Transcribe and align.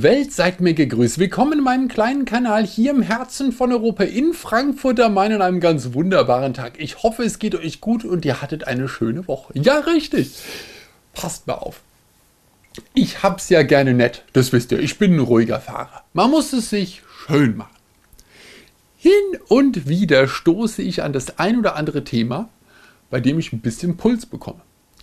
Welt, 0.00 0.32
seid 0.32 0.62
mir 0.62 0.72
gegrüßt. 0.72 1.18
Willkommen 1.18 1.58
in 1.58 1.64
meinem 1.64 1.88
kleinen 1.88 2.24
Kanal 2.24 2.64
hier 2.64 2.92
im 2.92 3.02
Herzen 3.02 3.52
von 3.52 3.70
Europa 3.72 4.04
in 4.04 4.32
Frankfurt 4.32 4.98
am 5.00 5.12
Main 5.12 5.32
an 5.32 5.42
einem 5.42 5.60
ganz 5.60 5.92
wunderbaren 5.92 6.54
Tag. 6.54 6.80
Ich 6.80 7.02
hoffe, 7.02 7.24
es 7.24 7.38
geht 7.38 7.54
euch 7.54 7.82
gut 7.82 8.02
und 8.02 8.24
ihr 8.24 8.40
hattet 8.40 8.66
eine 8.66 8.88
schöne 8.88 9.28
Woche. 9.28 9.52
Ja, 9.54 9.80
richtig. 9.80 10.30
Passt 11.12 11.46
mal 11.46 11.56
auf. 11.56 11.82
Ich 12.94 13.22
hab's 13.22 13.50
ja 13.50 13.62
gerne 13.64 13.92
nett, 13.92 14.24
das 14.32 14.54
wisst 14.54 14.72
ihr. 14.72 14.78
Ich 14.78 14.96
bin 14.96 15.16
ein 15.16 15.20
ruhiger 15.20 15.60
Fahrer. 15.60 16.04
Man 16.14 16.30
muss 16.30 16.54
es 16.54 16.70
sich 16.70 17.02
schön 17.26 17.58
machen. 17.58 17.76
Hin 18.96 19.12
und 19.48 19.88
wieder 19.88 20.26
stoße 20.26 20.80
ich 20.80 21.02
an 21.02 21.12
das 21.12 21.38
ein 21.38 21.58
oder 21.58 21.76
andere 21.76 22.02
Thema, 22.02 22.48
bei 23.10 23.20
dem 23.20 23.38
ich 23.38 23.52
ein 23.52 23.60
bisschen 23.60 23.98
Puls 23.98 24.24
bekomme. 24.24 24.60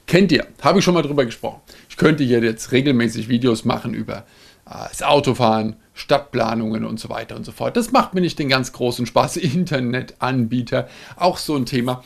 Kennt 0.07 0.31
ihr, 0.31 0.47
habe 0.61 0.79
ich 0.79 0.85
schon 0.85 0.95
mal 0.95 1.03
drüber 1.03 1.25
gesprochen. 1.25 1.61
Ich 1.89 1.97
könnte 1.97 2.23
hier 2.23 2.39
jetzt 2.39 2.71
regelmäßig 2.71 3.29
Videos 3.29 3.65
machen 3.65 3.93
über 3.93 4.17
äh, 4.17 4.48
das 4.69 5.01
Autofahren, 5.01 5.77
Stadtplanungen 5.93 6.85
und 6.85 6.99
so 6.99 7.09
weiter 7.09 7.35
und 7.35 7.43
so 7.43 7.51
fort. 7.51 7.75
Das 7.75 7.91
macht 7.91 8.13
mir 8.13 8.21
nicht 8.21 8.37
den 8.37 8.49
ganz 8.49 8.71
großen 8.71 9.05
Spaß. 9.05 9.37
Internetanbieter, 9.37 10.87
auch 11.15 11.37
so 11.37 11.55
ein 11.55 11.65
Thema. 11.65 12.03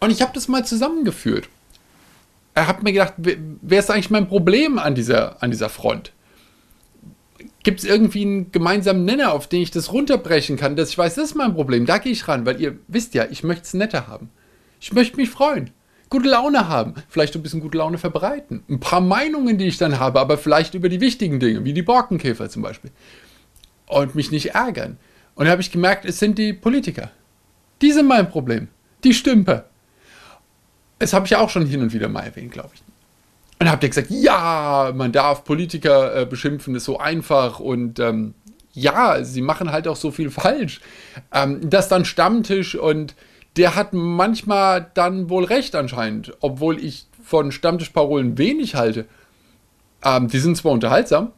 Und 0.00 0.10
ich 0.10 0.22
habe 0.22 0.32
das 0.34 0.48
mal 0.48 0.64
zusammengeführt. 0.64 1.48
Er 2.54 2.66
hat 2.66 2.82
mir 2.82 2.92
gedacht, 2.92 3.14
wer 3.16 3.78
ist 3.78 3.90
eigentlich 3.90 4.10
mein 4.10 4.28
Problem 4.28 4.78
an 4.78 4.94
dieser, 4.94 5.42
an 5.42 5.50
dieser 5.50 5.68
Front? 5.68 6.12
Gibt 7.62 7.80
es 7.80 7.84
irgendwie 7.84 8.22
einen 8.22 8.52
gemeinsamen 8.52 9.04
Nenner, 9.04 9.32
auf 9.32 9.48
den 9.48 9.60
ich 9.60 9.70
das 9.70 9.92
runterbrechen 9.92 10.56
kann, 10.56 10.76
dass 10.76 10.90
ich 10.90 10.98
weiß, 10.98 11.16
das 11.16 11.30
ist 11.30 11.34
mein 11.34 11.54
Problem, 11.54 11.86
da 11.86 11.98
gehe 11.98 12.12
ich 12.12 12.26
ran, 12.26 12.46
weil 12.46 12.60
ihr 12.60 12.78
wisst 12.88 13.14
ja, 13.14 13.26
ich 13.30 13.44
möchte 13.44 13.64
es 13.64 13.74
netter 13.74 14.06
haben. 14.06 14.30
Ich 14.80 14.92
möchte 14.92 15.16
mich 15.16 15.30
freuen 15.30 15.70
gute 16.10 16.28
Laune 16.28 16.68
haben, 16.68 16.94
vielleicht 17.08 17.34
ein 17.34 17.42
bisschen 17.42 17.60
gute 17.60 17.78
Laune 17.78 17.98
verbreiten. 17.98 18.62
Ein 18.68 18.80
paar 18.80 19.00
Meinungen, 19.00 19.58
die 19.58 19.66
ich 19.66 19.78
dann 19.78 19.98
habe, 19.98 20.20
aber 20.20 20.38
vielleicht 20.38 20.74
über 20.74 20.88
die 20.88 21.00
wichtigen 21.00 21.40
Dinge, 21.40 21.64
wie 21.64 21.72
die 21.72 21.82
Borkenkäfer 21.82 22.48
zum 22.48 22.62
Beispiel. 22.62 22.90
Und 23.86 24.14
mich 24.14 24.30
nicht 24.30 24.54
ärgern. 24.54 24.98
Und 25.34 25.46
da 25.46 25.52
habe 25.52 25.62
ich 25.62 25.70
gemerkt, 25.70 26.04
es 26.04 26.18
sind 26.18 26.38
die 26.38 26.52
Politiker. 26.52 27.10
Die 27.80 27.92
sind 27.92 28.06
mein 28.06 28.28
Problem. 28.28 28.68
Die 29.04 29.14
Stümper. 29.14 29.66
Das 30.98 31.12
habe 31.12 31.26
ich 31.26 31.30
ja 31.30 31.38
auch 31.38 31.50
schon 31.50 31.66
hin 31.66 31.80
und 31.80 31.92
wieder 31.92 32.08
mal 32.08 32.22
erwähnt, 32.22 32.52
glaube 32.52 32.70
ich. 32.74 32.80
Und 32.80 33.66
dann 33.66 33.70
habt 33.70 33.82
ihr 33.82 33.88
gesagt, 33.88 34.10
ja, 34.10 34.92
man 34.94 35.12
darf 35.12 35.44
Politiker 35.44 36.22
äh, 36.22 36.26
beschimpfen, 36.26 36.74
ist 36.74 36.84
so 36.84 36.98
einfach 36.98 37.60
und 37.60 37.98
ähm, 37.98 38.34
ja, 38.72 39.24
sie 39.24 39.42
machen 39.42 39.72
halt 39.72 39.88
auch 39.88 39.96
so 39.96 40.10
viel 40.10 40.30
falsch. 40.30 40.80
Ähm, 41.32 41.68
das 41.68 41.88
dann 41.88 42.04
Stammtisch 42.04 42.74
und 42.76 43.14
der 43.58 43.74
hat 43.74 43.92
manchmal 43.92 44.90
dann 44.94 45.28
wohl 45.28 45.44
recht 45.44 45.74
anscheinend, 45.74 46.32
obwohl 46.40 46.82
ich 46.82 47.06
von 47.22 47.52
Stammtischparolen 47.52 48.38
wenig 48.38 48.76
halte. 48.76 49.06
Ähm, 50.04 50.28
die 50.28 50.38
sind 50.38 50.56
zwar 50.56 50.72
unterhaltsam, 50.72 51.32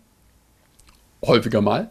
häufiger 1.24 1.62
mal, 1.62 1.90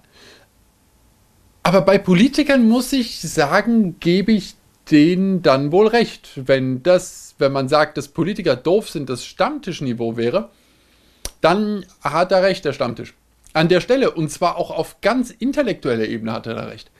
aber 1.63 1.81
bei 1.81 1.97
Politikern 1.97 2.67
muss 2.67 2.93
ich 2.93 3.19
sagen, 3.19 3.99
gebe 3.99 4.31
ich 4.31 4.55
denen 4.91 5.41
dann 5.41 5.71
wohl 5.71 5.87
recht. 5.87 6.29
Wenn 6.35 6.83
das, 6.83 7.35
wenn 7.39 7.51
man 7.51 7.67
sagt, 7.67 7.97
dass 7.97 8.07
Politiker 8.07 8.55
doof 8.55 8.89
sind, 8.89 9.09
das 9.09 9.25
Stammtischniveau 9.25 10.15
wäre, 10.15 10.49
dann 11.41 11.85
hat 12.01 12.31
er 12.31 12.43
recht, 12.43 12.65
der 12.65 12.73
Stammtisch. 12.73 13.15
An 13.53 13.67
der 13.67 13.81
Stelle, 13.81 14.11
und 14.11 14.29
zwar 14.29 14.57
auch 14.57 14.69
auf 14.69 15.01
ganz 15.01 15.31
intellektueller 15.31 16.07
Ebene 16.07 16.33
hat 16.33 16.45
er 16.45 16.53
da 16.53 16.65
recht 16.65 16.91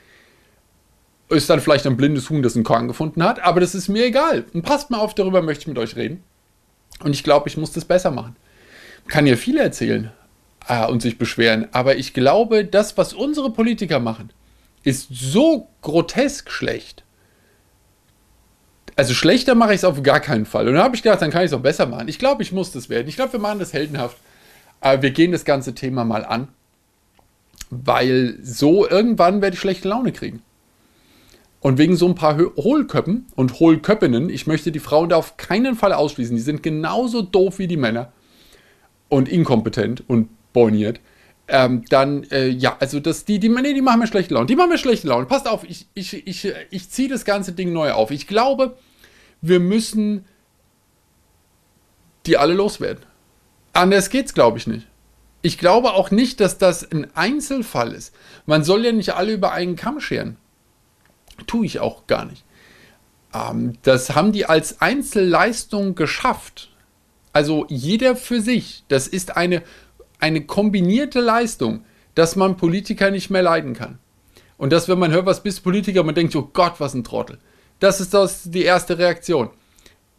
ist 1.30 1.49
dann 1.49 1.61
vielleicht 1.61 1.85
ein 1.85 1.97
blindes 1.97 2.30
Huhn, 2.30 2.41
das 2.41 2.55
einen 2.55 2.63
Korn 2.63 2.88
gefunden 2.88 3.23
hat, 3.23 3.39
aber 3.44 3.59
das 3.59 3.75
ist 3.75 3.88
mir 3.88 4.05
egal. 4.05 4.45
Und 4.53 4.63
passt 4.63 4.89
mal 4.89 4.99
auf, 4.99 5.13
darüber 5.13 5.41
möchte 5.41 5.63
ich 5.63 5.67
mit 5.67 5.77
euch 5.77 5.95
reden. 5.95 6.23
Und 7.03 7.13
ich 7.13 7.23
glaube, 7.23 7.47
ich 7.47 7.58
muss 7.58 7.71
das 7.71 7.86
besser 7.86 8.11
machen. 8.11 8.36
Kann 9.08 9.27
ja 9.27 9.36
viele 9.36 9.61
erzählen 9.61 10.11
äh, 10.67 10.86
und 10.88 11.02
sich 11.02 11.17
beschweren, 11.17 11.67
aber 11.71 11.97
ich 11.97 12.13
glaube, 12.13 12.66
das, 12.66 12.97
was 12.97 13.13
unsere 13.13 13.52
Politiker 13.52 13.99
machen, 13.99 14.31
ist 14.83 15.08
so 15.11 15.67
grotesk 15.81 16.49
schlecht. 16.49 17.03
Also 18.95 19.14
schlechter 19.14 19.55
mache 19.55 19.73
ich 19.73 19.77
es 19.77 19.86
auf 19.86 20.03
gar 20.03 20.20
keinen 20.20 20.45
Fall. 20.45 20.67
Und 20.67 20.73
dann 20.73 20.83
habe 20.83 20.95
ich 20.95 21.03
gedacht, 21.03 21.21
dann 21.21 21.32
kann 21.32 21.43
ich 21.43 21.52
es 21.52 21.53
auch 21.53 21.61
besser 21.61 21.86
machen. 21.86 22.08
Ich 22.09 22.20
glaube, 22.20 22.43
ich 22.43 22.52
muss 22.52 22.71
das 22.71 22.89
werden. 22.89 23.08
Ich 23.08 23.15
glaube, 23.15 23.33
wir 23.33 23.39
machen 23.39 23.59
das 23.59 23.71
heldenhaft. 23.71 24.17
Aber 24.82 25.02
wir 25.02 25.11
gehen 25.11 25.32
das 25.32 25.45
ganze 25.45 25.73
Thema 25.73 26.03
mal 26.03 26.26
an. 26.26 26.49
Weil 27.70 28.37
so 28.42 28.89
irgendwann 28.89 29.42
werde 29.42 29.53
ich 29.53 29.59
schlechte 29.61 29.87
Laune 29.87 30.11
kriegen. 30.11 30.42
Und 31.61 31.77
wegen 31.77 31.97
so 31.97 32.08
ein 32.08 32.15
paar 32.15 32.37
Hohlköppen 32.37 33.27
und 33.36 33.59
Hohlköppinnen, 33.59 34.30
ich 34.30 34.47
möchte 34.47 34.71
die 34.71 34.80
Frauen 34.80 35.09
da 35.09 35.17
auf 35.17 35.36
keinen 35.36 35.75
Fall 35.75 35.92
ausschließen. 35.92 36.36
Die 36.36 36.42
sind 36.42 36.64
genauso 36.64 37.21
doof 37.21 37.59
wie 37.59 37.67
die 37.67 37.77
Männer 37.77 38.14
und 39.09 39.27
inkompetent 39.27 40.03
und 40.08 40.30
borniert. 40.53 41.02
Ähm, 41.49 41.83
dann, 41.89 42.23
äh, 42.31 42.47
ja, 42.47 42.77
also 42.80 42.99
das, 42.99 43.25
die, 43.25 43.39
die, 43.39 43.49
nee, 43.49 43.73
die 43.73 43.81
machen 43.81 43.99
mir 43.99 44.08
schlechte 44.08 44.36
Laune. 44.36 44.45
Die 44.45 44.55
machen 44.55 44.70
mir 44.70 44.77
schlechte 44.77 45.08
Laune. 45.08 45.25
Passt 45.25 45.47
auf, 45.47 45.64
ich, 45.67 45.87
ich, 45.95 46.25
ich, 46.27 46.53
ich 46.70 46.89
ziehe 46.89 47.09
das 47.09 47.25
ganze 47.25 47.52
Ding 47.53 47.73
neu 47.73 47.91
auf. 47.91 48.11
Ich 48.11 48.27
glaube, 48.27 48.77
wir 49.41 49.59
müssen 49.59 50.26
die 52.26 52.37
alle 52.37 52.53
loswerden. 52.53 53.03
Anders 53.73 54.09
geht's, 54.09 54.33
glaube 54.33 54.59
ich, 54.59 54.67
nicht. 54.67 54.87
Ich 55.41 55.58
glaube 55.58 55.93
auch 55.93 56.11
nicht, 56.11 56.39
dass 56.39 56.58
das 56.58 56.89
ein 56.91 57.08
Einzelfall 57.15 57.93
ist. 57.93 58.14
Man 58.45 58.64
soll 58.64 58.86
ja 58.86 58.91
nicht 58.91 59.14
alle 59.14 59.33
über 59.33 59.52
einen 59.52 59.76
Kamm 59.76 59.99
scheren. 59.99 60.37
Tue 61.48 61.66
ich 61.66 61.80
auch 61.80 62.08
gar 62.08 62.26
nicht. 62.26 62.44
Ähm, 63.33 63.73
das 63.83 64.16
haben 64.16 64.32
die 64.32 64.45
als 64.45 64.82
Einzelleistung 64.82 65.95
geschafft. 65.95 66.72
Also 67.33 67.66
jeder 67.70 68.16
für 68.16 68.42
sich. 68.42 68.83
Das 68.88 69.08
ist 69.08 69.38
eine, 69.38 69.61
eine 70.20 70.42
kombinierte 70.42 71.22
Leistung, 71.22 71.83
dass 72.16 72.36
man 72.36 72.58
Politiker 72.58 73.11
nicht 73.11 73.30
mehr 73.30 73.44
leiden 73.44 73.73
kann. 73.73 74.00
Und 74.58 74.73
dass, 74.73 74.89
wenn 74.89 75.00
man 75.00 75.11
hört, 75.11 75.26
was 75.26 75.44
bist 75.44 75.64
Politiker, 75.64 76.04
man 76.04 76.16
denkt, 76.16 76.36
oh 76.36 76.50
Gott, 76.52 76.80
was 76.80 76.94
ein 76.94 77.04
Trottel. 77.04 77.38
Das 77.80 78.02
ist 78.02 78.14
das, 78.14 78.44
die 78.52 78.64
erste 78.64 78.98
Reaktion. 78.98 79.50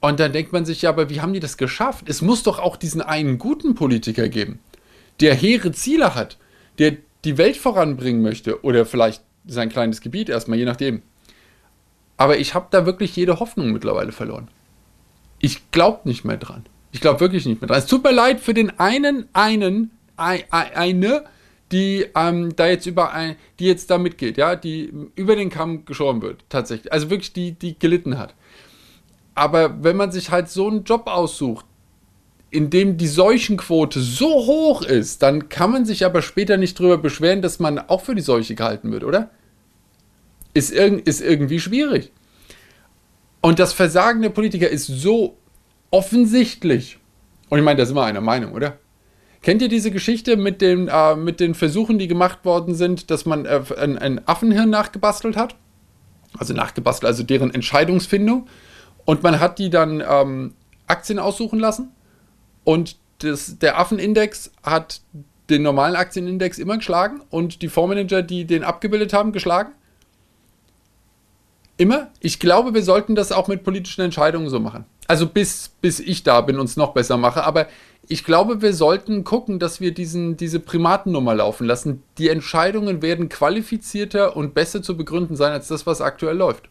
Und 0.00 0.18
dann 0.18 0.32
denkt 0.32 0.52
man 0.52 0.64
sich, 0.64 0.82
ja, 0.82 0.90
aber 0.90 1.10
wie 1.10 1.20
haben 1.20 1.34
die 1.34 1.40
das 1.40 1.58
geschafft? 1.58 2.08
Es 2.08 2.22
muss 2.22 2.42
doch 2.42 2.58
auch 2.58 2.76
diesen 2.76 3.02
einen 3.02 3.38
guten 3.38 3.74
Politiker 3.74 4.28
geben, 4.28 4.60
der 5.20 5.34
hehre 5.34 5.72
Ziele 5.72 6.14
hat, 6.14 6.38
der 6.78 6.96
die 7.24 7.36
Welt 7.36 7.58
voranbringen 7.58 8.22
möchte 8.22 8.64
oder 8.64 8.86
vielleicht 8.86 9.22
sein 9.46 9.68
kleines 9.68 10.00
Gebiet 10.00 10.30
erstmal, 10.30 10.58
je 10.58 10.64
nachdem. 10.64 11.02
Aber 12.20 12.36
ich 12.36 12.52
habe 12.52 12.66
da 12.70 12.84
wirklich 12.84 13.16
jede 13.16 13.40
Hoffnung 13.40 13.72
mittlerweile 13.72 14.12
verloren. 14.12 14.48
Ich 15.38 15.70
glaube 15.70 16.06
nicht 16.06 16.22
mehr 16.22 16.36
dran. 16.36 16.66
Ich 16.92 17.00
glaube 17.00 17.20
wirklich 17.20 17.46
nicht 17.46 17.62
mehr 17.62 17.68
dran. 17.68 17.78
Es 17.78 17.86
tut 17.86 18.04
mir 18.04 18.12
leid 18.12 18.40
für 18.40 18.52
den 18.52 18.78
einen, 18.78 19.26
einen, 19.32 19.90
eine, 20.18 21.24
die 21.72 22.04
ähm, 22.14 22.54
da 22.54 22.66
jetzt 22.66 22.84
über 22.84 23.14
ein, 23.14 23.36
die 23.58 23.64
jetzt 23.64 23.90
da 23.90 23.96
mitgeht, 23.96 24.36
ja, 24.36 24.54
die 24.54 24.92
über 25.14 25.34
den 25.34 25.48
Kamm 25.48 25.86
geschoren 25.86 26.20
wird, 26.20 26.44
tatsächlich. 26.50 26.92
Also 26.92 27.08
wirklich 27.08 27.32
die, 27.32 27.52
die 27.52 27.78
gelitten 27.78 28.18
hat. 28.18 28.34
Aber 29.34 29.82
wenn 29.82 29.96
man 29.96 30.12
sich 30.12 30.30
halt 30.30 30.50
so 30.50 30.68
einen 30.68 30.84
Job 30.84 31.06
aussucht, 31.06 31.64
in 32.50 32.68
dem 32.68 32.98
die 32.98 33.08
Seuchenquote 33.08 33.98
so 33.98 34.28
hoch 34.28 34.82
ist, 34.82 35.22
dann 35.22 35.48
kann 35.48 35.70
man 35.70 35.86
sich 35.86 36.04
aber 36.04 36.20
später 36.20 36.58
nicht 36.58 36.78
drüber 36.78 36.98
beschweren, 36.98 37.40
dass 37.40 37.60
man 37.60 37.78
auch 37.78 38.02
für 38.02 38.14
die 38.14 38.20
Seuche 38.20 38.54
gehalten 38.54 38.92
wird, 38.92 39.04
oder? 39.04 39.30
Ist, 40.54 40.72
irg 40.72 41.06
ist 41.06 41.20
irgendwie 41.20 41.60
schwierig. 41.60 42.12
Und 43.40 43.58
das 43.58 43.72
Versagen 43.72 44.22
der 44.22 44.30
Politiker 44.30 44.68
ist 44.68 44.86
so 44.86 45.36
offensichtlich. 45.90 46.98
Und 47.48 47.58
ich 47.58 47.64
meine, 47.64 47.78
da 47.78 47.86
sind 47.86 47.96
wir 47.96 48.04
einer 48.04 48.20
Meinung, 48.20 48.52
oder? 48.52 48.78
Kennt 49.42 49.62
ihr 49.62 49.68
diese 49.68 49.90
Geschichte 49.90 50.36
mit 50.36 50.60
den, 50.60 50.88
äh, 50.88 51.16
mit 51.16 51.40
den 51.40 51.54
Versuchen, 51.54 51.98
die 51.98 52.08
gemacht 52.08 52.44
worden 52.44 52.74
sind, 52.74 53.10
dass 53.10 53.24
man 53.24 53.46
äh, 53.46 53.62
ein, 53.78 53.96
ein 53.98 54.26
Affenhirn 54.28 54.68
nachgebastelt 54.68 55.36
hat? 55.36 55.56
Also 56.38 56.52
nachgebastelt, 56.52 57.08
also 57.08 57.22
deren 57.22 57.52
Entscheidungsfindung. 57.52 58.46
Und 59.06 59.22
man 59.22 59.40
hat 59.40 59.58
die 59.58 59.70
dann 59.70 60.02
ähm, 60.06 60.54
Aktien 60.86 61.18
aussuchen 61.18 61.58
lassen. 61.58 61.90
Und 62.64 62.96
das, 63.18 63.58
der 63.58 63.78
Affenindex 63.78 64.52
hat 64.62 65.00
den 65.48 65.62
normalen 65.62 65.96
Aktienindex 65.96 66.58
immer 66.58 66.76
geschlagen 66.76 67.22
und 67.30 67.62
die 67.62 67.68
Fondsmanager, 67.68 68.22
die 68.22 68.44
den 68.44 68.62
abgebildet 68.62 69.12
haben, 69.12 69.32
geschlagen. 69.32 69.72
Immer. 71.80 72.10
Ich 72.20 72.38
glaube, 72.38 72.74
wir 72.74 72.82
sollten 72.82 73.14
das 73.14 73.32
auch 73.32 73.48
mit 73.48 73.64
politischen 73.64 74.02
Entscheidungen 74.02 74.50
so 74.50 74.60
machen. 74.60 74.84
Also 75.06 75.26
bis, 75.26 75.70
bis 75.80 75.98
ich 75.98 76.22
da 76.22 76.42
bin 76.42 76.58
und 76.58 76.66
es 76.66 76.76
noch 76.76 76.92
besser 76.92 77.16
mache. 77.16 77.42
Aber 77.42 77.68
ich 78.06 78.22
glaube, 78.22 78.60
wir 78.60 78.74
sollten 78.74 79.24
gucken, 79.24 79.58
dass 79.58 79.80
wir 79.80 79.94
diesen, 79.94 80.36
diese 80.36 80.60
Primatennummer 80.60 81.34
laufen 81.34 81.66
lassen. 81.66 82.02
Die 82.18 82.28
Entscheidungen 82.28 83.00
werden 83.00 83.30
qualifizierter 83.30 84.36
und 84.36 84.52
besser 84.52 84.82
zu 84.82 84.94
begründen 84.94 85.36
sein 85.36 85.52
als 85.52 85.68
das, 85.68 85.86
was 85.86 86.02
aktuell 86.02 86.36
läuft. 86.36 86.68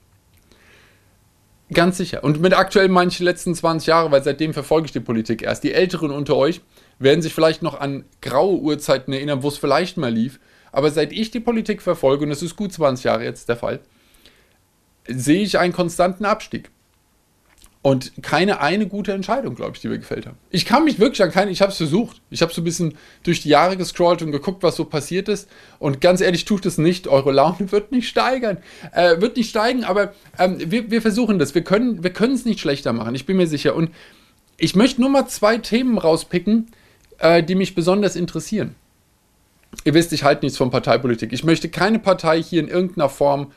Ganz 1.73 1.97
sicher. 1.97 2.23
Und 2.23 2.39
mit 2.39 2.56
aktuell 2.56 2.88
meine 2.88 3.09
ich 3.09 3.17
die 3.17 3.23
letzten 3.23 3.56
20 3.56 3.88
Jahre, 3.88 4.11
weil 4.11 4.23
seitdem 4.23 4.53
verfolge 4.53 4.85
ich 4.85 4.91
die 4.91 5.00
Politik 5.00 5.41
erst. 5.41 5.63
Die 5.63 5.73
Älteren 5.73 6.11
unter 6.11 6.35
euch 6.35 6.61
werden 7.00 7.23
sich 7.23 7.33
vielleicht 7.33 7.63
noch 7.63 7.79
an 7.79 8.06
graue 8.21 8.59
Uhrzeiten 8.59 9.11
erinnern, 9.11 9.41
wo 9.41 9.47
es 9.47 9.57
vielleicht 9.57 9.97
mal 9.97 10.13
lief. 10.13 10.39
Aber 10.71 10.91
seit 10.91 11.13
ich 11.13 11.31
die 11.31 11.39
Politik 11.39 11.81
verfolge, 11.81 12.25
und 12.25 12.31
es 12.31 12.44
ist 12.44 12.56
gut 12.56 12.71
20 12.71 13.06
Jahre 13.06 13.23
jetzt 13.23 13.50
der 13.50 13.57
Fall, 13.57 13.79
sehe 15.09 15.41
ich 15.41 15.59
einen 15.59 15.73
konstanten 15.73 16.25
Abstieg. 16.25 16.69
Und 17.81 18.11
keine 18.21 18.59
eine 18.59 18.88
gute 18.88 19.13
Entscheidung, 19.13 19.56
glaube 19.56 19.71
ich, 19.73 19.81
die 19.81 19.89
wir 19.89 19.97
gefällt 19.97 20.25
haben. 20.25 20.38
Ich 20.50 20.65
kann 20.65 20.83
mich 20.83 21.00
wirklich 21.00 21.23
an 21.23 21.31
keine, 21.31 21.50
ich 21.50 21.61
habe 21.61 21.71
es 21.71 21.77
versucht. 21.77 22.21
Ich 22.29 22.41
habe 22.41 22.53
so 22.53 22.59
ein 22.59 22.65
bisschen 22.65 22.95
durch 23.23 23.41
die 23.41 23.47
Jahre 23.47 23.77
gescrollt 23.77 24.21
und 24.21 24.33
geguckt, 24.33 24.63
was 24.63 24.75
so 24.75 24.83
passiert 24.83 25.29
ist. 25.29 25.47
Und 25.79 26.01
ganz 26.01 26.19
ehrlich, 26.19 26.44
tut 26.44 26.65
es 26.65 26.77
nicht. 26.77 27.07
Eure 27.07 27.31
Laune 27.31 27.71
wird 27.71 27.94
nicht 27.94 28.09
steigern. 28.09 28.57
Äh, 28.91 29.21
wird 29.21 29.38
nicht 29.38 29.50
steigen, 29.50 29.85
aber 29.85 30.13
ähm, 30.38 30.57
wir, 30.59 30.91
wir 30.91 31.01
versuchen 31.01 31.39
das. 31.39 31.56
Wir 31.56 31.63
können 31.63 32.03
wir 32.03 32.11
es 32.19 32.44
nicht 32.44 32.59
schlechter 32.59 32.91
machen, 32.91 33.15
ich 33.15 33.25
bin 33.25 33.38
mir 33.38 33.47
sicher. 33.47 33.75
Und 33.75 33.91
ich 34.57 34.75
möchte 34.75 35.00
nur 35.00 35.09
mal 35.09 35.27
zwei 35.27 35.57
Themen 35.57 35.97
rauspicken, 35.97 36.67
äh, 37.19 37.41
die 37.41 37.56
mich 37.56 37.75
besonders 37.75 38.17
interessieren. 38.17 38.75
Ihr 39.85 39.94
wisst, 39.94 40.11
ich 40.11 40.25
halte 40.25 40.45
nichts 40.45 40.57
von 40.57 40.69
Parteipolitik. 40.69 41.31
Ich 41.31 41.45
möchte 41.45 41.69
keine 41.69 42.00
Partei 42.00 42.44
hier 42.44 42.61
in 42.61 42.67
irgendeiner 42.67 43.07
Form 43.07 43.53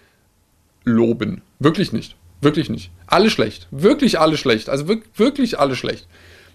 loben. 0.84 1.42
Wirklich 1.58 1.92
nicht. 1.92 2.16
Wirklich 2.40 2.68
nicht. 2.68 2.90
Alle 3.06 3.30
schlecht. 3.30 3.68
Wirklich 3.70 4.18
alle 4.18 4.36
schlecht. 4.36 4.68
Also 4.68 4.88
wirklich 5.16 5.58
alle 5.58 5.76
schlecht. 5.76 6.08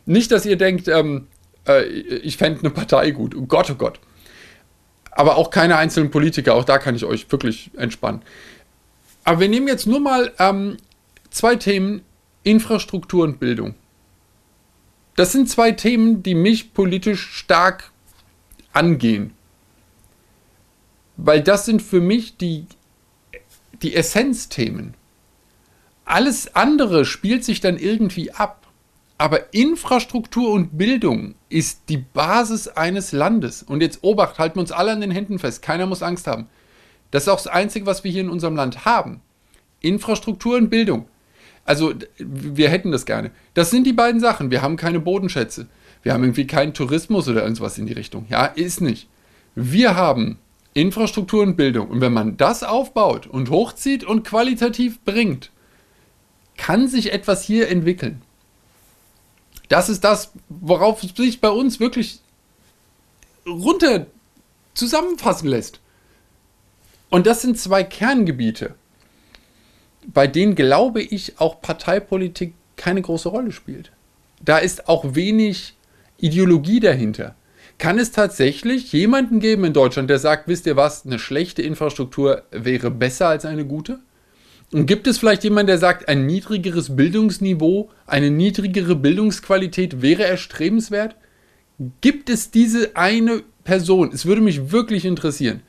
Nicht, 0.06 0.31
dass 0.31 0.45
ihr 0.45 0.57
denkt, 0.57 0.88
ähm, 0.88 1.27
äh, 1.68 1.85
ich 1.85 2.38
fände 2.38 2.59
eine 2.59 2.69
Partei 2.69 3.12
gut. 3.12 3.35
Oh 3.35 3.45
Gott, 3.45 3.69
oh 3.69 3.75
Gott. 3.75 4.00
Aber 5.12 5.38
auch 5.38 5.50
keine 5.50 5.77
einzelnen 5.77 6.12
Politiker. 6.12 6.56
Auch 6.56 6.65
da 6.65 6.77
kann 6.77 6.95
ich 6.95 7.06
euch 7.06 7.31
wirklich 7.31 7.71
entspannen. 7.77 8.21
Aber 9.24 9.39
wir 9.39 9.50
nehmen 9.50 9.68
jetzt 9.68 9.88
nur 9.88 10.00
mal 10.00 10.31
ähm, 10.39 10.77
zwei 11.30 11.56
Themen: 11.56 12.01
Infrastruktur 12.44 13.23
und 13.23 13.39
Bildung. 13.39 13.75
Das 15.15 15.31
sind 15.31 15.50
zwei 15.50 15.71
Themen, 15.71 16.21
die 16.21 16.35
mich 16.35 16.73
politisch 16.73 17.30
stark 17.31 17.91
angehen. 18.71 19.33
Weil 21.18 21.41
das 21.41 21.65
sind 21.65 21.81
für 21.81 22.00
mich 22.00 22.38
die, 22.38 22.68
die 23.81 23.95
Essenzthemen. 23.95 24.94
Alles 26.06 26.56
andere 26.56 27.06
spielt 27.06 27.44
sich 27.44 27.59
dann 27.59 27.77
irgendwie 27.77 28.31
ab. 28.31 28.68
Aber 29.18 29.53
Infrastruktur 29.53 30.51
und 30.51 30.77
Bildung 30.77 31.35
ist 31.50 31.89
die 31.89 31.97
Basis 31.97 32.68
eines 32.68 33.12
Landes. 33.12 33.63
Und 33.63 33.81
jetzt 33.81 34.03
Obacht, 34.03 34.38
halten 34.38 34.57
wir 34.57 34.62
uns 34.62 34.71
alle 34.71 34.91
an 34.91 35.01
den 35.01 35.12
Händen 35.12 35.39
fest. 35.39 35.62
Keiner 35.62 35.88
muss 35.88 36.03
Angst 36.03 36.27
haben. 36.27 36.47
Das 37.12 37.24
ist 37.24 37.29
auch 37.29 37.38
das 37.38 37.47
Einzige, 37.47 37.85
was 37.85 38.03
wir 38.03 38.12
hier 38.12 38.21
in 38.21 38.29
unserem 38.29 38.56
Land 38.56 38.85
haben. 38.85 39.21
Infrastruktur 39.81 40.57
und 40.57 40.69
Bildung. 40.69 41.07
Also, 41.65 41.94
wir 42.18 42.69
hätten 42.69 42.91
das 42.91 43.06
gerne. 43.06 43.31
Das 43.53 43.71
sind 43.71 43.85
die 43.85 43.94
beiden 43.94 44.21
Sachen. 44.21 44.51
Wir 44.51 44.62
haben 44.62 44.77
keine 44.77 45.00
Bodenschätze. 45.00 45.68
Wir 46.03 46.13
haben 46.13 46.23
irgendwie 46.23 46.47
keinen 46.47 46.73
Tourismus 46.73 47.27
oder 47.27 47.44
irgendwas 47.44 47.77
in 47.77 47.88
die 47.88 47.94
Richtung. 47.94 48.25
Ja, 48.30 48.45
ist 48.45 48.81
nicht. 48.81 49.09
Wir 49.56 49.95
haben 49.95 50.38
Infrastruktur 50.77 51.41
und 51.41 51.56
Bildung. 51.56 51.89
Und 51.89 52.01
wenn 52.01 52.13
man 52.13 52.38
das 52.38 52.63
aufbaut 52.63 53.25
und 53.25 53.50
hochzieht 53.50 54.03
und 54.03 54.24
qualitativ 54.24 55.01
bringt, 55.01 55.51
kann 56.56 56.88
sich 56.88 57.12
etwas 57.12 57.44
hier 57.44 57.69
entwickeln. 57.69 58.21
Das 59.69 59.89
ist 59.89 60.03
das, 60.03 60.31
worauf 60.50 61.03
es 61.03 61.15
sich 61.15 61.41
bei 61.41 61.50
uns 61.50 61.79
wirklich 61.79 62.19
runter 63.47 64.06
zusammenfassen 64.75 65.47
lässt. 65.47 65.79
Und 67.09 67.25
das 67.25 67.41
sind 67.41 67.57
zwei 67.57 67.83
Kerngebiete, 67.83 68.75
bei 70.06 70.27
denen 70.27 70.56
glaube 70.56 71.01
ich 71.01 71.39
auch 71.39 71.62
Parteipolitik 71.62 72.53
keine 72.75 73.01
große 73.01 73.30
Rolle 73.30 73.51
spielt. 73.51 73.91
Da 74.41 74.59
ist 74.59 74.88
auch 74.88 75.15
wenig 75.15 75.75
Ideologie 76.18 76.80
dahinter. 76.80 77.35
Kann 77.77 78.00
es 78.00 78.12
tatsächlich 78.12 78.91
jemanden 78.91 79.39
geben 79.39 79.63
in 79.63 79.74
Deutschland, 79.74 80.09
der 80.09 80.18
sagt, 80.18 80.47
wisst 80.47 80.65
ihr 80.65 80.75
was, 80.75 81.06
eine 81.06 81.19
schlechte 81.19 81.62
Infrastruktur 81.62 82.44
wäre 82.51 82.89
besser 82.89 83.27
als 83.27 83.45
eine 83.45 83.65
gute? 83.65 84.00
Und 84.71 84.88
gibt 84.88 85.07
es 85.07 85.19
vielleicht 85.19 85.44
jemanden, 85.44 85.68
der 85.68 85.77
sagt, 85.77 86.09
ein 86.09 86.25
niedrigeres 86.25 86.95
Bildungsniveau, 86.95 87.89
eine 88.06 88.31
niedrigere 88.31 88.95
Bildungsqualität 88.95 90.01
wäre 90.01 90.24
erstrebenswert? 90.24 91.15
Gibt 92.01 92.29
es 92.29 92.51
diese 92.51 92.95
eine 92.95 93.44
Person? 93.63 94.12
Es 94.12 94.25
würde 94.25 94.41
mich 94.41 94.71
wirklich 94.71 95.06
interessieren. 95.06 95.62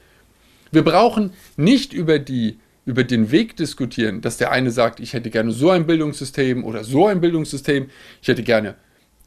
Wir 0.72 0.82
brauchen 0.82 1.32
nicht 1.56 1.92
über, 1.92 2.18
die, 2.18 2.58
über 2.86 3.04
den 3.04 3.30
Weg 3.30 3.56
diskutieren, 3.56 4.22
dass 4.22 4.38
der 4.38 4.50
eine 4.50 4.70
sagt, 4.70 4.98
ich 5.00 5.12
hätte 5.12 5.30
gerne 5.30 5.52
so 5.52 5.70
ein 5.70 5.86
Bildungssystem 5.86 6.64
oder 6.64 6.84
so 6.84 7.06
ein 7.06 7.20
Bildungssystem, 7.20 7.90
ich 8.22 8.28
hätte 8.28 8.42
gerne, 8.42 8.74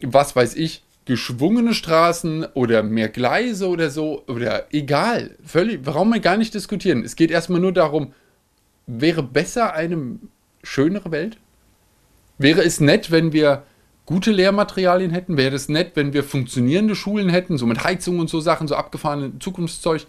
was 0.01 0.35
weiß 0.35 0.55
ich, 0.55 0.83
geschwungene 1.05 1.73
Straßen 1.73 2.45
oder 2.53 2.83
mehr 2.83 3.09
Gleise 3.09 3.67
oder 3.67 3.89
so 3.89 4.23
oder 4.27 4.67
egal. 4.71 5.35
Völlig, 5.43 5.81
warum 5.83 6.13
wir 6.13 6.19
gar 6.19 6.37
nicht 6.37 6.53
diskutieren? 6.53 7.03
Es 7.03 7.15
geht 7.15 7.31
erstmal 7.31 7.59
nur 7.59 7.71
darum, 7.71 8.13
wäre 8.85 9.23
besser 9.23 9.73
eine 9.73 10.19
schönere 10.63 11.11
Welt? 11.11 11.37
Wäre 12.37 12.63
es 12.63 12.79
nett, 12.79 13.11
wenn 13.11 13.33
wir 13.33 13.63
gute 14.05 14.31
Lehrmaterialien 14.31 15.11
hätten? 15.11 15.37
Wäre 15.37 15.55
es 15.55 15.69
nett, 15.69 15.91
wenn 15.95 16.13
wir 16.13 16.23
funktionierende 16.23 16.95
Schulen 16.95 17.29
hätten, 17.29 17.57
so 17.57 17.65
mit 17.65 17.83
Heizung 17.83 18.19
und 18.19 18.29
so 18.29 18.39
Sachen, 18.39 18.67
so 18.67 18.75
abgefahrene 18.75 19.39
Zukunftszeug? 19.39 20.05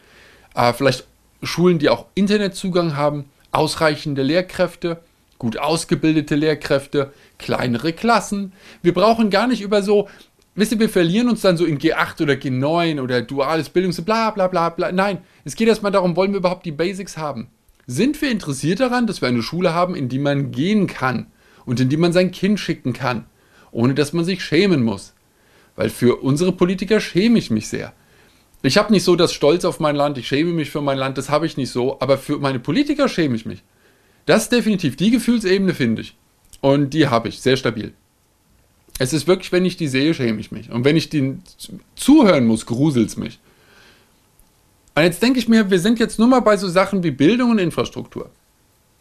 Äh, 0.55 0.73
vielleicht 0.73 1.07
Schulen, 1.43 1.79
die 1.79 1.89
auch 1.89 2.07
Internetzugang 2.15 2.97
haben, 2.97 3.27
ausreichende 3.51 4.23
Lehrkräfte, 4.23 5.01
gut 5.39 5.59
ausgebildete 5.59 6.37
Lehrkräfte, 6.37 7.13
kleinere 7.39 7.93
Klassen. 7.93 8.53
Wir 8.83 8.95
brauchen 8.95 9.31
gar 9.31 9.47
nicht 9.47 9.61
über 9.61 9.83
so, 9.83 10.09
wisst 10.55 10.73
ihr, 10.73 10.81
wir 10.81 10.89
verlieren 10.89 11.29
uns 11.29 11.41
dann 11.41 11.57
so 11.57 11.65
in 11.65 11.79
G8 11.79 12.23
oder 12.23 12.35
G9 12.35 13.01
oder 13.01 13.23
duales 13.23 13.69
Bildungs, 13.69 14.01
bla 14.03 14.31
bla 14.31 14.49
bla 14.49 14.69
bla. 14.71 14.93
Nein, 14.93 15.19
es 15.45 15.57
geht 15.57 15.69
erstmal 15.69 15.93
darum, 15.93 16.17
wollen 16.17 16.33
wir 16.33 16.39
überhaupt 16.39 16.67
die 16.67 16.73
Basics 16.73 17.17
haben? 17.17 17.49
Sind 17.87 18.21
wir 18.23 18.31
interessiert 18.31 18.81
daran, 18.81 19.07
dass 19.07 19.21
wir 19.21 19.29
eine 19.29 19.43
Schule 19.43 19.75
haben, 19.75 19.95
in 19.95 20.09
die 20.09 20.19
man 20.19 20.53
gehen 20.53 20.87
kann 20.87 21.27
und 21.65 21.81
in 21.81 21.89
die 21.89 21.97
man 21.97 22.13
sein 22.13 22.31
Kind 22.31 22.61
schicken 22.61 22.93
kann, 22.93 23.27
ohne 23.71 23.95
dass 23.95 24.13
man 24.13 24.25
sich 24.25 24.45
schämen 24.45 24.83
muss? 24.83 25.15
Weil 25.75 25.91
für 25.91 26.23
unsere 26.23 26.53
Politiker 26.53 27.01
schäme 27.01 27.39
ich 27.39 27.51
mich 27.51 27.69
sehr. 27.69 27.93
Ich 28.63 28.79
habe 28.79 28.93
nicht 28.93 29.03
so 29.03 29.17
das 29.17 29.33
Stolz 29.33 29.65
auf 29.65 29.81
mein 29.81 29.97
Land, 29.97 30.19
ich 30.19 30.29
schäme 30.29 30.53
mich 30.53 30.71
für 30.71 30.81
mein 30.81 30.99
Land, 30.99 31.19
das 31.19 31.31
habe 31.31 31.47
ich 31.47 31.57
nicht 31.57 31.71
so, 31.71 32.01
aber 32.01 32.19
für 32.19 32.39
meine 32.39 32.61
Politiker 32.61 33.09
schäme 33.09 33.35
ich 33.35 33.45
mich. 33.45 33.65
Das 34.27 34.45
ist 34.45 34.53
definitiv, 34.53 34.95
die 34.95 35.11
Gefühlsebene 35.11 35.75
finde 35.75 36.03
ich. 36.03 36.17
Und 36.61 36.95
die 36.95 37.09
habe 37.09 37.29
ich, 37.29 37.41
sehr 37.41 37.57
stabil. 37.57 37.93
Es 38.99 39.13
ist 39.13 39.27
wirklich, 39.27 39.53
wenn 39.53 39.65
ich 39.65 39.77
die 39.77 39.89
sehe, 39.89 40.15
schäme 40.15 40.41
ich 40.41 40.53
mich. 40.53 40.71
Und 40.71 40.85
wenn 40.85 40.97
ich 40.97 41.09
die 41.09 41.39
zuhören 41.97 42.47
muss, 42.47 42.67
gruselt 42.67 43.09
es 43.09 43.17
mich. 43.17 43.39
Und 44.95 45.03
jetzt 45.03 45.23
denke 45.23 45.39
ich 45.39 45.49
mir, 45.49 45.71
wir 45.71 45.81
sind 45.81 45.99
jetzt 45.99 46.19
nur 46.19 46.29
mal 46.29 46.41
bei 46.41 46.57
so 46.57 46.69
Sachen 46.69 47.03
wie 47.03 47.11
Bildung 47.11 47.51
und 47.51 47.59
Infrastruktur. 47.59 48.31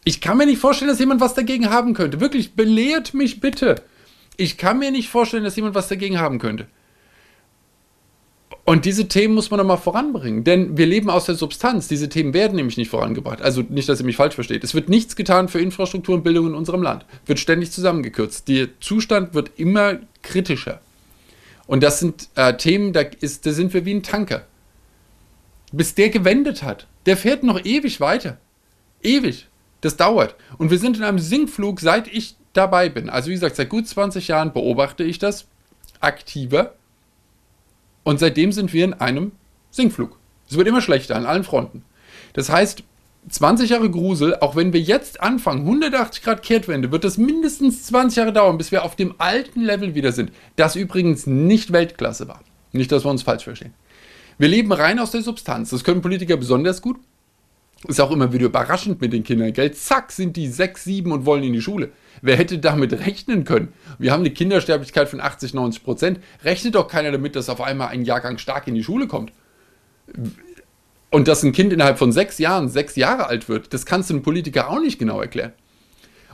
Ich 0.04 0.20
kann 0.20 0.38
mir 0.38 0.46
nicht 0.46 0.58
vorstellen, 0.58 0.90
dass 0.90 0.98
jemand 0.98 1.20
was 1.20 1.34
dagegen 1.34 1.70
haben 1.70 1.94
könnte. 1.94 2.20
Wirklich, 2.20 2.54
belehrt 2.54 3.14
mich 3.14 3.40
bitte. 3.40 3.76
Ich 4.36 4.56
kann 4.56 4.78
mir 4.78 4.90
nicht 4.90 5.08
vorstellen, 5.08 5.44
dass 5.44 5.56
jemand 5.56 5.74
was 5.74 5.88
dagegen 5.88 6.18
haben 6.18 6.38
könnte. 6.38 6.66
Und 8.72 8.86
diese 8.86 9.06
Themen 9.06 9.34
muss 9.34 9.50
man 9.50 9.58
doch 9.58 9.66
mal 9.66 9.76
voranbringen, 9.76 10.44
denn 10.44 10.78
wir 10.78 10.86
leben 10.86 11.10
aus 11.10 11.26
der 11.26 11.34
Substanz. 11.34 11.88
Diese 11.88 12.08
Themen 12.08 12.32
werden 12.32 12.56
nämlich 12.56 12.78
nicht 12.78 12.88
vorangebracht. 12.88 13.42
Also 13.42 13.62
nicht, 13.68 13.86
dass 13.86 14.00
ihr 14.00 14.06
mich 14.06 14.16
falsch 14.16 14.34
versteht. 14.34 14.64
Es 14.64 14.74
wird 14.74 14.88
nichts 14.88 15.14
getan 15.14 15.48
für 15.48 15.60
Infrastruktur 15.60 16.14
und 16.14 16.22
Bildung 16.22 16.46
in 16.46 16.54
unserem 16.54 16.82
Land. 16.82 17.04
Wird 17.26 17.38
ständig 17.38 17.70
zusammengekürzt. 17.70 18.48
Der 18.48 18.68
Zustand 18.80 19.34
wird 19.34 19.50
immer 19.56 19.98
kritischer. 20.22 20.80
Und 21.66 21.82
das 21.82 22.00
sind 22.00 22.30
äh, 22.34 22.56
Themen, 22.56 22.94
da, 22.94 23.00
ist, 23.00 23.44
da 23.44 23.52
sind 23.52 23.74
wir 23.74 23.84
wie 23.84 23.92
ein 23.92 24.02
Tanker 24.02 24.46
bis 25.72 25.94
der 25.94 26.10
gewendet 26.10 26.62
hat. 26.62 26.86
Der 27.06 27.16
fährt 27.16 27.42
noch 27.42 27.64
ewig 27.64 28.00
weiter. 28.00 28.38
Ewig. 29.02 29.48
Das 29.80 29.96
dauert. 29.96 30.36
Und 30.58 30.70
wir 30.70 30.78
sind 30.78 30.96
in 30.96 31.02
einem 31.02 31.18
Sinkflug, 31.18 31.80
seit 31.80 32.06
ich 32.06 32.36
dabei 32.52 32.88
bin. 32.88 33.10
Also 33.10 33.30
wie 33.30 33.34
gesagt, 33.34 33.56
seit 33.56 33.68
gut 33.68 33.88
20 33.88 34.28
Jahren 34.28 34.52
beobachte 34.52 35.02
ich 35.02 35.18
das 35.18 35.46
aktiver. 36.00 36.74
Und 38.04 38.18
seitdem 38.18 38.52
sind 38.52 38.72
wir 38.72 38.84
in 38.84 38.94
einem 38.94 39.32
Sinkflug. 39.70 40.18
Es 40.48 40.56
wird 40.56 40.68
immer 40.68 40.80
schlechter 40.80 41.16
an 41.16 41.26
allen 41.26 41.44
Fronten. 41.44 41.84
Das 42.34 42.50
heißt, 42.50 42.82
20 43.28 43.70
Jahre 43.70 43.90
Grusel, 43.90 44.36
auch 44.36 44.56
wenn 44.56 44.72
wir 44.72 44.80
jetzt 44.80 45.20
anfangen, 45.20 45.60
180 45.60 46.24
Grad 46.24 46.42
Kehrtwende, 46.42 46.90
wird 46.90 47.04
es 47.04 47.18
mindestens 47.18 47.84
20 47.84 48.16
Jahre 48.16 48.32
dauern, 48.32 48.58
bis 48.58 48.72
wir 48.72 48.84
auf 48.84 48.96
dem 48.96 49.14
alten 49.18 49.62
Level 49.62 49.94
wieder 49.94 50.12
sind. 50.12 50.32
Das 50.56 50.74
übrigens 50.74 51.26
nicht 51.26 51.72
Weltklasse 51.72 52.26
war. 52.26 52.40
Nicht, 52.72 52.90
dass 52.90 53.04
wir 53.04 53.10
uns 53.10 53.22
falsch 53.22 53.44
verstehen. 53.44 53.74
Wir 54.38 54.48
leben 54.48 54.72
rein 54.72 54.98
aus 54.98 55.12
der 55.12 55.22
Substanz. 55.22 55.70
Das 55.70 55.84
können 55.84 56.02
Politiker 56.02 56.36
besonders 56.36 56.82
gut. 56.82 56.96
Ist 57.88 58.00
auch 58.00 58.12
immer 58.12 58.32
wieder 58.32 58.46
überraschend 58.46 59.00
mit 59.00 59.12
den 59.12 59.24
Kindern, 59.24 59.52
gell? 59.52 59.72
Zack, 59.72 60.12
sind 60.12 60.36
die 60.36 60.46
sechs, 60.46 60.84
sieben 60.84 61.10
und 61.10 61.26
wollen 61.26 61.42
in 61.42 61.52
die 61.52 61.60
Schule. 61.60 61.90
Wer 62.20 62.36
hätte 62.36 62.58
damit 62.58 62.92
rechnen 62.92 63.44
können? 63.44 63.72
Wir 63.98 64.12
haben 64.12 64.20
eine 64.20 64.30
Kindersterblichkeit 64.30 65.08
von 65.08 65.20
80, 65.20 65.54
90 65.54 65.82
Prozent. 65.82 66.20
Rechnet 66.44 66.76
doch 66.76 66.86
keiner 66.86 67.10
damit, 67.10 67.34
dass 67.34 67.48
auf 67.48 67.60
einmal 67.60 67.88
ein 67.88 68.04
Jahrgang 68.04 68.38
stark 68.38 68.68
in 68.68 68.76
die 68.76 68.84
Schule 68.84 69.08
kommt. 69.08 69.32
Und 71.10 71.26
dass 71.26 71.42
ein 71.42 71.52
Kind 71.52 71.72
innerhalb 71.72 71.98
von 71.98 72.12
sechs 72.12 72.38
Jahren 72.38 72.68
sechs 72.68 72.94
Jahre 72.94 73.26
alt 73.26 73.48
wird, 73.48 73.74
das 73.74 73.84
kannst 73.84 74.10
du 74.10 74.14
einem 74.14 74.22
Politiker 74.22 74.70
auch 74.70 74.80
nicht 74.80 74.98
genau 74.98 75.20
erklären. 75.20 75.52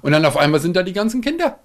Und 0.03 0.13
dann 0.13 0.25
auf 0.27 0.37
einmal 0.37 0.61
sind 0.61 0.77
da 0.77 0.83
die 0.83 0.93
ganzen 0.93 1.23
Kinder. 1.23 1.59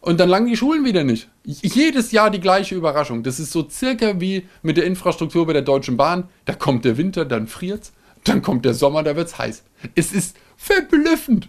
Und 0.00 0.20
dann 0.20 0.28
langen 0.28 0.48
die 0.48 0.56
Schulen 0.56 0.84
wieder 0.84 1.02
nicht. 1.02 1.30
Jedes 1.44 2.12
Jahr 2.12 2.30
die 2.30 2.40
gleiche 2.40 2.74
Überraschung. 2.74 3.22
Das 3.22 3.40
ist 3.40 3.52
so 3.52 3.66
circa 3.68 4.20
wie 4.20 4.46
mit 4.62 4.76
der 4.76 4.84
Infrastruktur 4.84 5.46
bei 5.46 5.54
der 5.54 5.62
Deutschen 5.62 5.96
Bahn. 5.96 6.28
Da 6.44 6.52
kommt 6.52 6.84
der 6.84 6.98
Winter, 6.98 7.24
dann 7.24 7.46
friert's. 7.46 7.94
Dann 8.24 8.42
kommt 8.42 8.64
der 8.64 8.74
Sommer, 8.74 9.02
da 9.02 9.16
wird's 9.16 9.38
heiß. 9.38 9.62
Es 9.94 10.12
ist 10.12 10.36
verblüffend. 10.56 11.48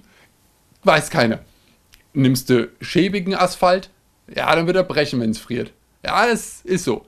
Weiß 0.84 1.10
keiner. 1.10 1.40
Nimmst 2.14 2.50
du 2.50 2.70
schäbigen 2.80 3.36
Asphalt, 3.36 3.90
ja, 4.34 4.56
dann 4.56 4.68
wird 4.68 4.78
er 4.78 4.84
brechen, 4.84 5.20
wenn 5.20 5.32
es 5.32 5.38
friert. 5.38 5.72
Ja, 6.04 6.28
das 6.28 6.62
ist 6.62 6.86
so. 6.86 7.06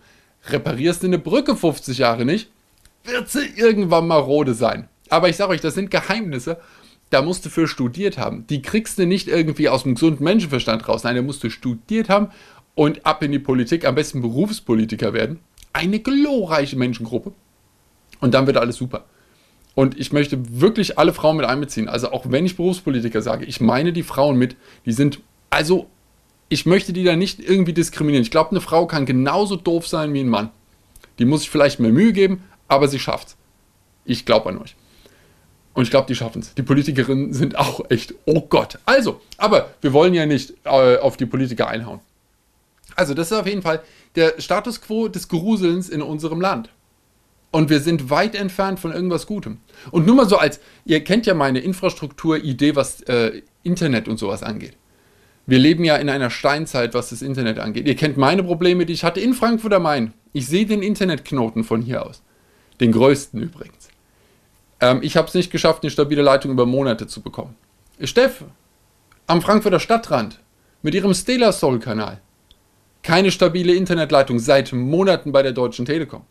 Reparierst 0.50 1.04
du 1.04 1.08
eine 1.08 1.20
Brücke 1.20 1.56
50 1.56 1.98
Jahre 1.98 2.26
nicht, 2.26 2.50
wird 3.04 3.30
sie 3.30 3.46
irgendwann 3.56 4.08
marode 4.08 4.54
sein. 4.54 4.88
Aber 5.10 5.30
ich 5.30 5.36
sage 5.36 5.52
euch, 5.52 5.62
das 5.62 5.76
sind 5.76 5.92
Geheimnisse, 5.92 6.60
da 7.10 7.22
musst 7.22 7.46
du 7.46 7.50
für 7.50 7.68
studiert 7.68 8.18
haben. 8.18 8.46
Die 8.48 8.62
kriegst 8.62 9.00
du 9.00 9.06
nicht 9.06 9.28
irgendwie 9.28 9.70
aus 9.70 9.84
dem 9.84 9.96
gesunden 9.96 10.24
Menschenverstand 10.24 10.88
raus. 10.88 11.04
Nein, 11.04 11.16
da 11.16 11.22
musst 11.22 11.44
du 11.44 11.50
studiert 11.50 12.10
haben 12.10 12.30
und 12.76 13.06
ab 13.06 13.24
in 13.24 13.32
die 13.32 13.40
Politik, 13.40 13.86
am 13.86 13.96
besten 13.96 14.22
Berufspolitiker 14.22 15.14
werden. 15.14 15.40
Eine 15.74 16.00
glorreiche 16.00 16.76
Menschengruppe. 16.76 17.32
Und 18.20 18.34
dann 18.34 18.48
wird 18.48 18.58
alles 18.58 18.76
super. 18.76 19.06
Und 19.78 19.96
ich 20.00 20.12
möchte 20.12 20.40
wirklich 20.60 20.98
alle 20.98 21.14
Frauen 21.14 21.38
mit 21.38 21.46
einbeziehen. 21.46 21.88
Also 21.88 22.12
auch 22.12 22.26
wenn 22.32 22.48
ich 22.48 22.56
Berufspolitiker 22.56 23.22
sage, 23.22 23.46
ich 23.46 23.62
meine 23.62 23.94
die 23.94 24.02
Frauen 24.02 24.36
mit, 24.36 24.56
die 24.88 24.92
sind, 24.92 25.20
also 25.52 25.86
ich 26.50 26.66
möchte 26.66 26.94
die 26.94 27.04
da 27.04 27.16
nicht 27.16 27.40
irgendwie 27.40 27.74
diskriminieren. 27.74 28.24
Ich 28.24 28.32
glaube, 28.32 28.50
eine 28.50 28.60
Frau 28.60 28.88
kann 28.88 29.06
genauso 29.06 29.56
doof 29.56 29.88
sein 29.88 30.16
wie 30.16 30.22
ein 30.22 30.30
Mann. 30.30 30.50
Die 31.20 31.26
muss 31.26 31.42
sich 31.42 31.52
vielleicht 31.52 31.80
mehr 31.80 31.92
Mühe 31.92 32.12
geben, 32.12 32.44
aber 32.68 32.88
sie 32.88 32.98
schafft's. 32.98 33.38
Ich 34.04 34.26
glaube 34.26 34.50
an 34.50 34.58
euch. 34.58 34.76
Und 35.76 35.84
ich 35.84 35.92
glaube, 35.92 36.08
die 36.08 36.16
schaffen 36.16 36.42
es. 36.42 36.56
Die 36.56 36.64
Politikerinnen 36.64 37.32
sind 37.34 37.56
auch 37.56 37.82
echt, 37.92 38.16
oh 38.26 38.42
Gott. 38.42 38.80
Also, 38.84 39.22
aber 39.38 39.76
wir 39.82 39.94
wollen 39.94 40.16
ja 40.16 40.26
nicht 40.26 40.56
äh, 40.64 40.98
auf 40.98 41.18
die 41.18 41.28
Politiker 41.28 41.68
einhauen. 41.68 42.00
Also, 42.96 43.14
das 43.14 43.32
ist 43.32 43.38
auf 43.38 43.46
jeden 43.46 43.62
Fall 43.62 43.84
der 44.16 44.42
Status 44.42 44.82
quo 44.82 45.08
des 45.08 45.28
Geruselns 45.28 45.88
in 45.88 46.02
unserem 46.02 46.42
Land. 46.42 46.72
Und 47.58 47.72
wir 47.72 47.80
sind 47.80 48.12
weit 48.12 48.36
entfernt 48.36 48.80
von 48.80 48.92
irgendwas 48.92 49.26
Gutem. 49.26 49.58
Und 49.90 50.06
nur 50.06 50.14
mal 50.14 50.30
so 50.30 50.38
als, 50.38 50.60
ihr 50.86 51.04
kennt 51.04 51.26
ja 51.26 51.34
meine 51.34 51.58
Infrastrukturidee, 51.58 52.76
was 52.76 53.02
äh, 53.02 53.42
Internet 53.64 54.08
und 54.08 54.20
sowas 54.20 54.44
angeht. 54.44 54.78
Wir 55.48 55.58
leben 55.58 55.84
ja 55.84 55.96
in 55.96 56.08
einer 56.08 56.30
Steinzeit, 56.30 56.94
was 56.94 57.10
das 57.10 57.24
Internet 57.24 57.58
angeht. 57.58 57.88
Ihr 57.88 57.96
kennt 57.96 58.16
meine 58.16 58.44
Probleme, 58.44 58.86
die 58.86 58.94
ich 58.94 59.04
hatte 59.04 59.22
in 59.22 59.34
Frankfurt 59.34 59.74
am 59.74 59.82
Main. 59.82 60.14
Ich 60.34 60.46
sehe 60.46 60.68
den 60.68 60.84
Internetknoten 60.84 61.64
von 61.64 61.82
hier 61.82 62.06
aus. 62.06 62.22
Den 62.80 62.92
größten 62.92 63.42
übrigens. 63.42 63.90
Ähm, 64.80 65.00
ich 65.02 65.18
habe 65.18 65.28
es 65.28 65.34
nicht 65.34 65.52
geschafft, 65.52 65.82
eine 65.82 65.90
stabile 65.90 66.22
Leitung 66.22 66.52
über 66.52 66.68
Monate 66.68 67.08
zu 67.08 67.22
bekommen. 67.22 67.56
Steff, 68.04 68.46
am 69.26 69.42
Frankfurter 69.42 69.80
Stadtrand, 69.80 70.38
mit 70.84 70.94
ihrem 70.94 71.16
Stela 71.16 71.52
Soul-Kanal. 71.52 72.22
Keine 73.02 73.32
stabile 73.32 73.74
Internetleitung 73.74 74.38
seit 74.38 74.74
Monaten 74.74 75.32
bei 75.32 75.42
der 75.42 75.54
Deutschen 75.54 75.88
Telekom. 75.88 76.22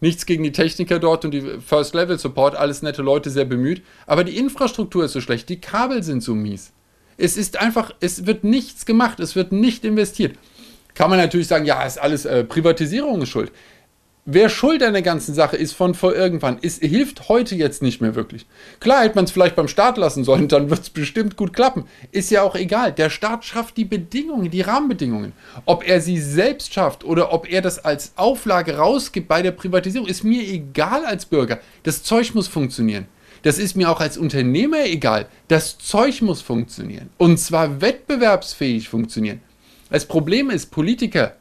Nichts 0.00 0.26
gegen 0.26 0.42
die 0.42 0.52
Techniker 0.52 0.98
dort 0.98 1.24
und 1.24 1.30
die 1.32 1.60
First 1.64 1.94
Level 1.94 2.18
Support, 2.18 2.54
alles 2.54 2.82
nette 2.82 3.02
Leute, 3.02 3.30
sehr 3.30 3.46
bemüht. 3.46 3.82
Aber 4.06 4.24
die 4.24 4.36
Infrastruktur 4.36 5.04
ist 5.04 5.12
so 5.12 5.20
schlecht, 5.20 5.48
die 5.48 5.60
Kabel 5.60 6.02
sind 6.02 6.22
so 6.22 6.34
mies. 6.34 6.72
Es 7.16 7.36
ist 7.36 7.58
einfach, 7.58 7.94
es 8.00 8.26
wird 8.26 8.44
nichts 8.44 8.84
gemacht, 8.84 9.20
es 9.20 9.36
wird 9.36 9.52
nicht 9.52 9.84
investiert. 9.84 10.36
Kann 10.94 11.10
man 11.10 11.18
natürlich 11.18 11.48
sagen, 11.48 11.64
ja, 11.64 11.82
ist 11.84 11.98
alles 11.98 12.24
äh, 12.24 12.44
Privatisierung 12.44 13.24
schuld 13.26 13.52
wer 14.26 14.48
schuld 14.48 14.82
an 14.82 14.92
der 14.92 15.02
ganzen 15.02 15.34
Sache 15.34 15.56
ist 15.56 15.72
von 15.72 15.94
vor 15.94 16.14
irgendwann, 16.14 16.58
ist, 16.58 16.82
hilft 16.82 17.28
heute 17.28 17.54
jetzt 17.54 17.80
nicht 17.80 18.00
mehr 18.00 18.14
wirklich. 18.14 18.44
Klar 18.80 19.04
hätte 19.04 19.14
man 19.14 19.24
es 19.24 19.30
vielleicht 19.30 19.56
beim 19.56 19.68
Staat 19.68 19.96
lassen 19.96 20.24
sollen, 20.24 20.48
dann 20.48 20.68
wird 20.68 20.80
es 20.80 20.90
bestimmt 20.90 21.36
gut 21.36 21.52
klappen. 21.52 21.84
Ist 22.10 22.30
ja 22.30 22.42
auch 22.42 22.56
egal. 22.56 22.92
Der 22.92 23.08
Staat 23.08 23.44
schafft 23.44 23.76
die 23.76 23.84
Bedingungen, 23.84 24.50
die 24.50 24.60
Rahmenbedingungen. 24.60 25.32
Ob 25.64 25.88
er 25.88 26.00
sie 26.00 26.20
selbst 26.20 26.74
schafft 26.74 27.04
oder 27.04 27.32
ob 27.32 27.50
er 27.50 27.62
das 27.62 27.82
als 27.84 28.12
Auflage 28.16 28.76
rausgibt 28.76 29.28
bei 29.28 29.40
der 29.40 29.52
Privatisierung, 29.52 30.08
ist 30.08 30.24
mir 30.24 30.42
egal 30.42 31.06
als 31.06 31.24
Bürger. 31.24 31.60
Das 31.84 32.02
Zeug 32.02 32.34
muss 32.34 32.48
funktionieren. 32.48 33.06
Das 33.42 33.58
ist 33.58 33.76
mir 33.76 33.90
auch 33.90 34.00
als 34.00 34.18
Unternehmer 34.18 34.84
egal. 34.86 35.28
Das 35.46 35.78
Zeug 35.78 36.20
muss 36.20 36.42
funktionieren. 36.42 37.10
Und 37.16 37.38
zwar 37.38 37.80
wettbewerbsfähig 37.80 38.88
funktionieren. 38.88 39.40
Das 39.88 40.06
Problem 40.06 40.50
ist, 40.50 40.72
Politiker 40.72 41.36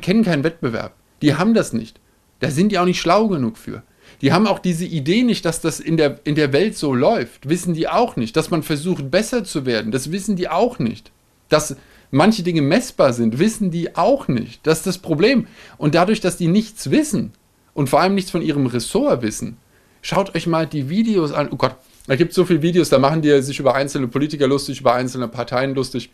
kennen 0.00 0.24
keinen 0.24 0.44
Wettbewerb. 0.44 0.94
Die 1.22 1.34
haben 1.34 1.54
das 1.54 1.72
nicht. 1.72 2.00
Da 2.40 2.50
sind 2.50 2.72
die 2.72 2.78
auch 2.78 2.84
nicht 2.84 3.00
schlau 3.00 3.28
genug 3.28 3.58
für. 3.58 3.82
Die 4.22 4.32
haben 4.32 4.46
auch 4.46 4.58
diese 4.58 4.84
Idee 4.84 5.22
nicht, 5.22 5.44
dass 5.44 5.60
das 5.60 5.80
in 5.80 5.96
der, 5.96 6.20
in 6.24 6.34
der 6.34 6.52
Welt 6.52 6.76
so 6.76 6.94
läuft. 6.94 7.48
Wissen 7.48 7.74
die 7.74 7.88
auch 7.88 8.16
nicht. 8.16 8.36
Dass 8.36 8.50
man 8.50 8.62
versucht, 8.62 9.10
besser 9.10 9.44
zu 9.44 9.66
werden, 9.66 9.92
das 9.92 10.12
wissen 10.12 10.36
die 10.36 10.48
auch 10.48 10.78
nicht. 10.78 11.10
Dass 11.48 11.76
manche 12.10 12.42
Dinge 12.42 12.62
messbar 12.62 13.12
sind, 13.12 13.38
wissen 13.38 13.70
die 13.70 13.96
auch 13.96 14.28
nicht. 14.28 14.66
Das 14.66 14.78
ist 14.78 14.86
das 14.86 14.98
Problem. 14.98 15.46
Und 15.78 15.94
dadurch, 15.94 16.20
dass 16.20 16.36
die 16.36 16.48
nichts 16.48 16.90
wissen 16.90 17.32
und 17.74 17.88
vor 17.88 18.00
allem 18.00 18.14
nichts 18.14 18.30
von 18.30 18.42
ihrem 18.42 18.66
Ressort 18.66 19.22
wissen, 19.22 19.56
schaut 20.02 20.34
euch 20.34 20.46
mal 20.46 20.66
die 20.66 20.88
Videos 20.88 21.32
an. 21.32 21.48
Oh 21.50 21.56
Gott, 21.56 21.76
da 22.06 22.16
gibt 22.16 22.30
es 22.30 22.36
so 22.36 22.44
viele 22.44 22.62
Videos, 22.62 22.88
da 22.88 22.98
machen 22.98 23.22
die 23.22 23.42
sich 23.42 23.58
über 23.58 23.74
einzelne 23.74 24.08
Politiker 24.08 24.48
lustig, 24.48 24.80
über 24.80 24.94
einzelne 24.94 25.28
Parteien 25.28 25.74
lustig. 25.74 26.10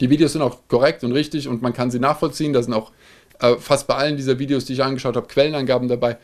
Die 0.00 0.10
Videos 0.10 0.32
sind 0.32 0.42
auch 0.42 0.58
korrekt 0.68 1.02
und 1.02 1.12
richtig 1.12 1.48
und 1.48 1.60
man 1.60 1.72
kann 1.72 1.90
sie 1.90 1.98
nachvollziehen. 1.98 2.52
Da 2.52 2.62
sind 2.62 2.72
auch 2.72 2.92
äh, 3.40 3.56
fast 3.56 3.86
bei 3.86 3.94
allen 3.94 4.16
dieser 4.16 4.38
Videos, 4.38 4.64
die 4.64 4.74
ich 4.74 4.82
angeschaut 4.82 5.16
habe, 5.16 5.26
Quellenangaben 5.26 5.88
dabei. 5.88 6.18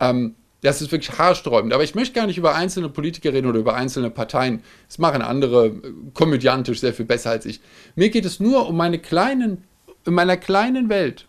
Ähm, 0.00 0.34
das 0.62 0.82
ist 0.82 0.90
wirklich 0.90 1.16
haarsträubend. 1.18 1.72
Aber 1.72 1.84
ich 1.84 1.94
möchte 1.94 2.14
gar 2.14 2.26
nicht 2.26 2.38
über 2.38 2.54
einzelne 2.54 2.88
Politiker 2.88 3.32
reden 3.32 3.46
oder 3.46 3.60
über 3.60 3.74
einzelne 3.74 4.10
Parteien. 4.10 4.62
Das 4.88 4.98
machen 4.98 5.22
andere 5.22 5.66
äh, 5.66 5.72
komödiantisch 6.14 6.80
sehr 6.80 6.92
viel 6.92 7.06
besser 7.06 7.30
als 7.30 7.46
ich. 7.46 7.60
Mir 7.94 8.10
geht 8.10 8.24
es 8.24 8.40
nur 8.40 8.68
um 8.68 8.76
meine 8.76 8.98
kleinen, 8.98 9.64
in 10.04 10.14
meiner 10.14 10.36
kleinen 10.36 10.88
Welt, 10.88 11.26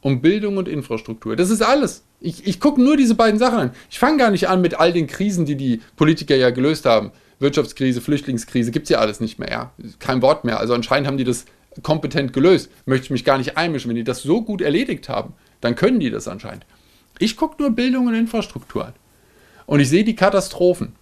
um 0.00 0.20
Bildung 0.20 0.56
und 0.56 0.68
Infrastruktur. 0.68 1.36
Das 1.36 1.50
ist 1.50 1.62
alles. 1.62 2.04
Ich, 2.20 2.46
ich 2.46 2.60
gucke 2.60 2.80
nur 2.82 2.96
diese 2.96 3.14
beiden 3.14 3.38
Sachen 3.38 3.58
an. 3.58 3.70
Ich 3.90 3.98
fange 3.98 4.18
gar 4.18 4.30
nicht 4.30 4.48
an 4.48 4.60
mit 4.60 4.78
all 4.78 4.92
den 4.92 5.06
Krisen, 5.06 5.46
die 5.46 5.56
die 5.56 5.80
Politiker 5.96 6.36
ja 6.36 6.50
gelöst 6.50 6.86
haben. 6.86 7.12
Wirtschaftskrise, 7.38 8.02
Flüchtlingskrise, 8.02 8.70
gibt 8.70 8.84
es 8.84 8.90
ja 8.90 8.98
alles 8.98 9.20
nicht 9.20 9.38
mehr. 9.38 9.50
Ja? 9.50 9.72
Kein 9.98 10.20
Wort 10.22 10.44
mehr. 10.44 10.60
Also 10.60 10.74
anscheinend 10.74 11.06
haben 11.06 11.16
die 11.16 11.24
das 11.24 11.46
kompetent 11.82 12.32
gelöst. 12.32 12.70
Möchte 12.86 13.04
ich 13.04 13.10
mich 13.10 13.24
gar 13.24 13.38
nicht 13.38 13.56
einmischen. 13.56 13.88
Wenn 13.88 13.96
die 13.96 14.04
das 14.04 14.22
so 14.22 14.42
gut 14.42 14.60
erledigt 14.60 15.08
haben, 15.08 15.34
dann 15.60 15.74
können 15.74 16.00
die 16.00 16.10
das 16.10 16.28
anscheinend. 16.28 16.66
Ich 17.18 17.36
gucke 17.36 17.60
nur 17.60 17.70
Bildung 17.70 18.06
und 18.06 18.14
Infrastruktur 18.14 18.86
an. 18.86 18.94
Und 19.66 19.80
ich 19.80 19.88
sehe 19.88 20.04
die 20.04 20.16
Katastrophen. 20.16 20.94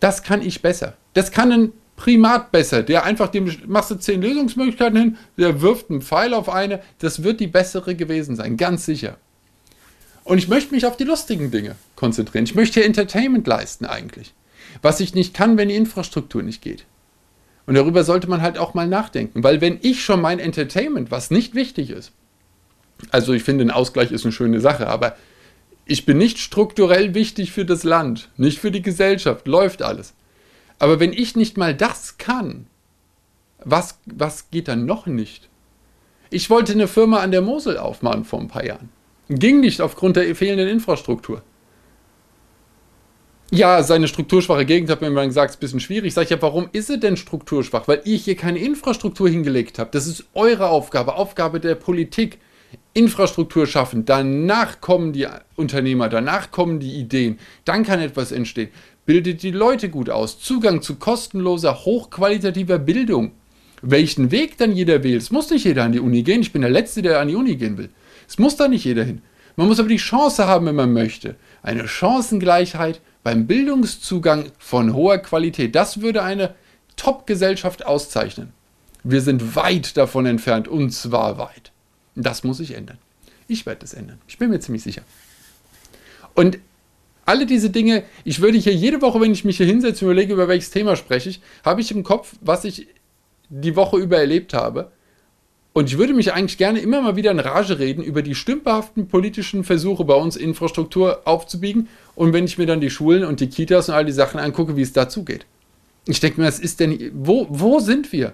Das 0.00 0.22
kann 0.22 0.42
ich 0.42 0.62
besser. 0.62 0.94
Das 1.14 1.30
kann 1.30 1.52
ein 1.52 1.72
Primat 1.96 2.52
besser, 2.52 2.82
der 2.82 3.04
einfach 3.04 3.28
dem 3.28 3.50
machst 3.66 3.90
du 3.90 3.94
zehn 3.94 4.20
Lösungsmöglichkeiten 4.20 4.98
hin, 4.98 5.18
der 5.38 5.62
wirft 5.62 5.90
einen 5.90 6.02
Pfeil 6.02 6.34
auf 6.34 6.50
eine, 6.50 6.82
das 6.98 7.22
wird 7.22 7.40
die 7.40 7.46
bessere 7.46 7.94
gewesen 7.94 8.36
sein, 8.36 8.58
ganz 8.58 8.84
sicher. 8.84 9.16
Und 10.22 10.38
ich 10.38 10.48
möchte 10.48 10.74
mich 10.74 10.84
auf 10.84 10.96
die 10.96 11.04
lustigen 11.04 11.50
Dinge 11.50 11.76
konzentrieren. 11.94 12.44
Ich 12.44 12.54
möchte 12.54 12.80
hier 12.80 12.86
Entertainment 12.86 13.46
leisten 13.46 13.86
eigentlich. 13.86 14.34
Was 14.82 15.00
ich 15.00 15.14
nicht 15.14 15.34
kann, 15.34 15.56
wenn 15.56 15.68
die 15.68 15.76
Infrastruktur 15.76 16.42
nicht 16.42 16.60
geht. 16.60 16.84
Und 17.66 17.74
darüber 17.74 18.04
sollte 18.04 18.28
man 18.28 18.42
halt 18.42 18.58
auch 18.58 18.74
mal 18.74 18.86
nachdenken, 18.86 19.42
weil 19.42 19.60
wenn 19.60 19.78
ich 19.82 20.04
schon 20.04 20.20
mein 20.20 20.38
Entertainment, 20.38 21.10
was 21.10 21.30
nicht 21.30 21.54
wichtig 21.54 21.90
ist, 21.90 22.12
also 23.10 23.32
ich 23.32 23.42
finde, 23.42 23.64
ein 23.64 23.70
Ausgleich 23.70 24.12
ist 24.12 24.24
eine 24.24 24.32
schöne 24.32 24.60
Sache, 24.60 24.86
aber 24.86 25.16
ich 25.84 26.06
bin 26.06 26.18
nicht 26.18 26.38
strukturell 26.38 27.14
wichtig 27.14 27.52
für 27.52 27.64
das 27.64 27.84
Land, 27.84 28.30
nicht 28.36 28.58
für 28.58 28.70
die 28.70 28.82
Gesellschaft, 28.82 29.46
läuft 29.46 29.82
alles. 29.82 30.14
Aber 30.78 31.00
wenn 31.00 31.12
ich 31.12 31.36
nicht 31.36 31.56
mal 31.56 31.74
das 31.74 32.18
kann, 32.18 32.66
was, 33.64 33.98
was 34.06 34.50
geht 34.50 34.68
dann 34.68 34.86
noch 34.86 35.06
nicht? 35.06 35.48
Ich 36.30 36.50
wollte 36.50 36.72
eine 36.72 36.88
Firma 36.88 37.20
an 37.20 37.30
der 37.30 37.40
Mosel 37.40 37.78
aufmachen 37.78 38.24
vor 38.24 38.40
ein 38.40 38.48
paar 38.48 38.64
Jahren. 38.64 38.90
Ging 39.28 39.60
nicht 39.60 39.80
aufgrund 39.80 40.16
der 40.16 40.34
fehlenden 40.34 40.68
Infrastruktur. 40.68 41.42
Ja, 43.56 43.82
seine 43.82 44.06
strukturschwache 44.06 44.66
Gegend, 44.66 44.90
hat 44.90 45.00
mir 45.00 45.06
immer 45.06 45.24
gesagt, 45.24 45.52
ist 45.52 45.56
ein 45.56 45.60
bisschen 45.60 45.80
schwierig. 45.80 46.12
Sag 46.12 46.24
ich 46.24 46.30
ja, 46.30 46.42
warum 46.42 46.68
ist 46.72 46.88
sie 46.88 47.00
denn 47.00 47.16
strukturschwach? 47.16 47.88
Weil 47.88 48.02
ich 48.04 48.24
hier 48.24 48.36
keine 48.36 48.58
Infrastruktur 48.58 49.30
hingelegt 49.30 49.78
habe. 49.78 49.88
Das 49.92 50.06
ist 50.06 50.26
eure 50.34 50.68
Aufgabe, 50.68 51.14
Aufgabe 51.14 51.58
der 51.58 51.74
Politik. 51.74 52.38
Infrastruktur 52.92 53.66
schaffen, 53.66 54.04
danach 54.04 54.82
kommen 54.82 55.14
die 55.14 55.26
Unternehmer, 55.54 56.10
danach 56.10 56.50
kommen 56.50 56.80
die 56.80 56.96
Ideen, 56.96 57.38
dann 57.64 57.82
kann 57.82 58.00
etwas 58.00 58.30
entstehen. 58.30 58.68
Bildet 59.06 59.42
die 59.42 59.52
Leute 59.52 59.88
gut 59.88 60.10
aus. 60.10 60.38
Zugang 60.38 60.82
zu 60.82 60.96
kostenloser, 60.96 61.86
hochqualitativer 61.86 62.78
Bildung. 62.78 63.32
Welchen 63.80 64.30
Weg 64.32 64.58
dann 64.58 64.72
jeder 64.72 65.02
wählt. 65.02 65.22
Es 65.22 65.30
muss 65.30 65.48
nicht 65.48 65.64
jeder 65.64 65.84
an 65.84 65.92
die 65.92 66.00
Uni 66.00 66.22
gehen. 66.22 66.42
Ich 66.42 66.52
bin 66.52 66.60
der 66.60 66.70
Letzte, 66.70 67.00
der 67.00 67.20
an 67.20 67.28
die 67.28 67.36
Uni 67.36 67.56
gehen 67.56 67.78
will. 67.78 67.88
Es 68.28 68.38
muss 68.38 68.56
da 68.56 68.68
nicht 68.68 68.84
jeder 68.84 69.04
hin. 69.04 69.22
Man 69.56 69.68
muss 69.68 69.80
aber 69.80 69.88
die 69.88 69.96
Chance 69.96 70.46
haben, 70.46 70.66
wenn 70.66 70.74
man 70.74 70.92
möchte. 70.92 71.36
Eine 71.62 71.88
Chancengleichheit 71.88 73.00
beim 73.26 73.48
Bildungszugang 73.48 74.52
von 74.56 74.94
hoher 74.94 75.18
Qualität. 75.18 75.74
Das 75.74 76.00
würde 76.00 76.22
eine 76.22 76.54
Top-Gesellschaft 76.94 77.84
auszeichnen. 77.84 78.52
Wir 79.02 79.20
sind 79.20 79.56
weit 79.56 79.96
davon 79.96 80.26
entfernt 80.26 80.68
und 80.68 80.92
zwar 80.92 81.36
weit. 81.36 81.72
Das 82.14 82.44
muss 82.44 82.58
sich 82.58 82.76
ändern. 82.76 82.98
Ich 83.48 83.66
werde 83.66 83.80
das 83.80 83.94
ändern. 83.94 84.20
Ich 84.28 84.38
bin 84.38 84.50
mir 84.50 84.60
ziemlich 84.60 84.84
sicher. 84.84 85.02
Und 86.34 86.60
alle 87.24 87.46
diese 87.46 87.70
Dinge, 87.70 88.04
ich 88.22 88.40
würde 88.40 88.58
hier 88.58 88.72
jede 88.72 89.02
Woche, 89.02 89.20
wenn 89.20 89.32
ich 89.32 89.44
mich 89.44 89.56
hier 89.56 89.66
hinsetze 89.66 90.04
und 90.04 90.12
überlege, 90.12 90.32
über 90.32 90.46
welches 90.46 90.70
Thema 90.70 90.94
spreche 90.94 91.30
ich, 91.30 91.40
habe 91.64 91.80
ich 91.80 91.90
im 91.90 92.04
Kopf, 92.04 92.36
was 92.42 92.64
ich 92.64 92.86
die 93.48 93.74
Woche 93.74 93.96
über 93.96 94.18
erlebt 94.18 94.54
habe. 94.54 94.92
Und 95.76 95.90
ich 95.90 95.98
würde 95.98 96.14
mich 96.14 96.32
eigentlich 96.32 96.56
gerne 96.56 96.78
immer 96.78 97.02
mal 97.02 97.16
wieder 97.16 97.30
in 97.30 97.38
Rage 97.38 97.78
reden 97.78 98.02
über 98.02 98.22
die 98.22 98.34
stümperhaften 98.34 99.08
politischen 99.08 99.62
Versuche 99.62 100.06
bei 100.06 100.14
uns 100.14 100.34
Infrastruktur 100.34 101.20
aufzubiegen. 101.26 101.90
Und 102.14 102.32
wenn 102.32 102.46
ich 102.46 102.56
mir 102.56 102.64
dann 102.64 102.80
die 102.80 102.88
Schulen 102.88 103.26
und 103.26 103.40
die 103.40 103.50
Kitas 103.50 103.90
und 103.90 103.94
all 103.94 104.06
die 104.06 104.12
Sachen 104.12 104.40
angucke, 104.40 104.74
wie 104.76 104.80
es 104.80 104.94
dazu 104.94 105.22
geht. 105.22 105.44
Ich 106.06 106.18
denke 106.18 106.40
mir, 106.40 106.46
was 106.46 106.60
ist 106.60 106.80
denn, 106.80 107.10
wo, 107.12 107.46
wo 107.50 107.78
sind 107.78 108.10
wir? 108.10 108.32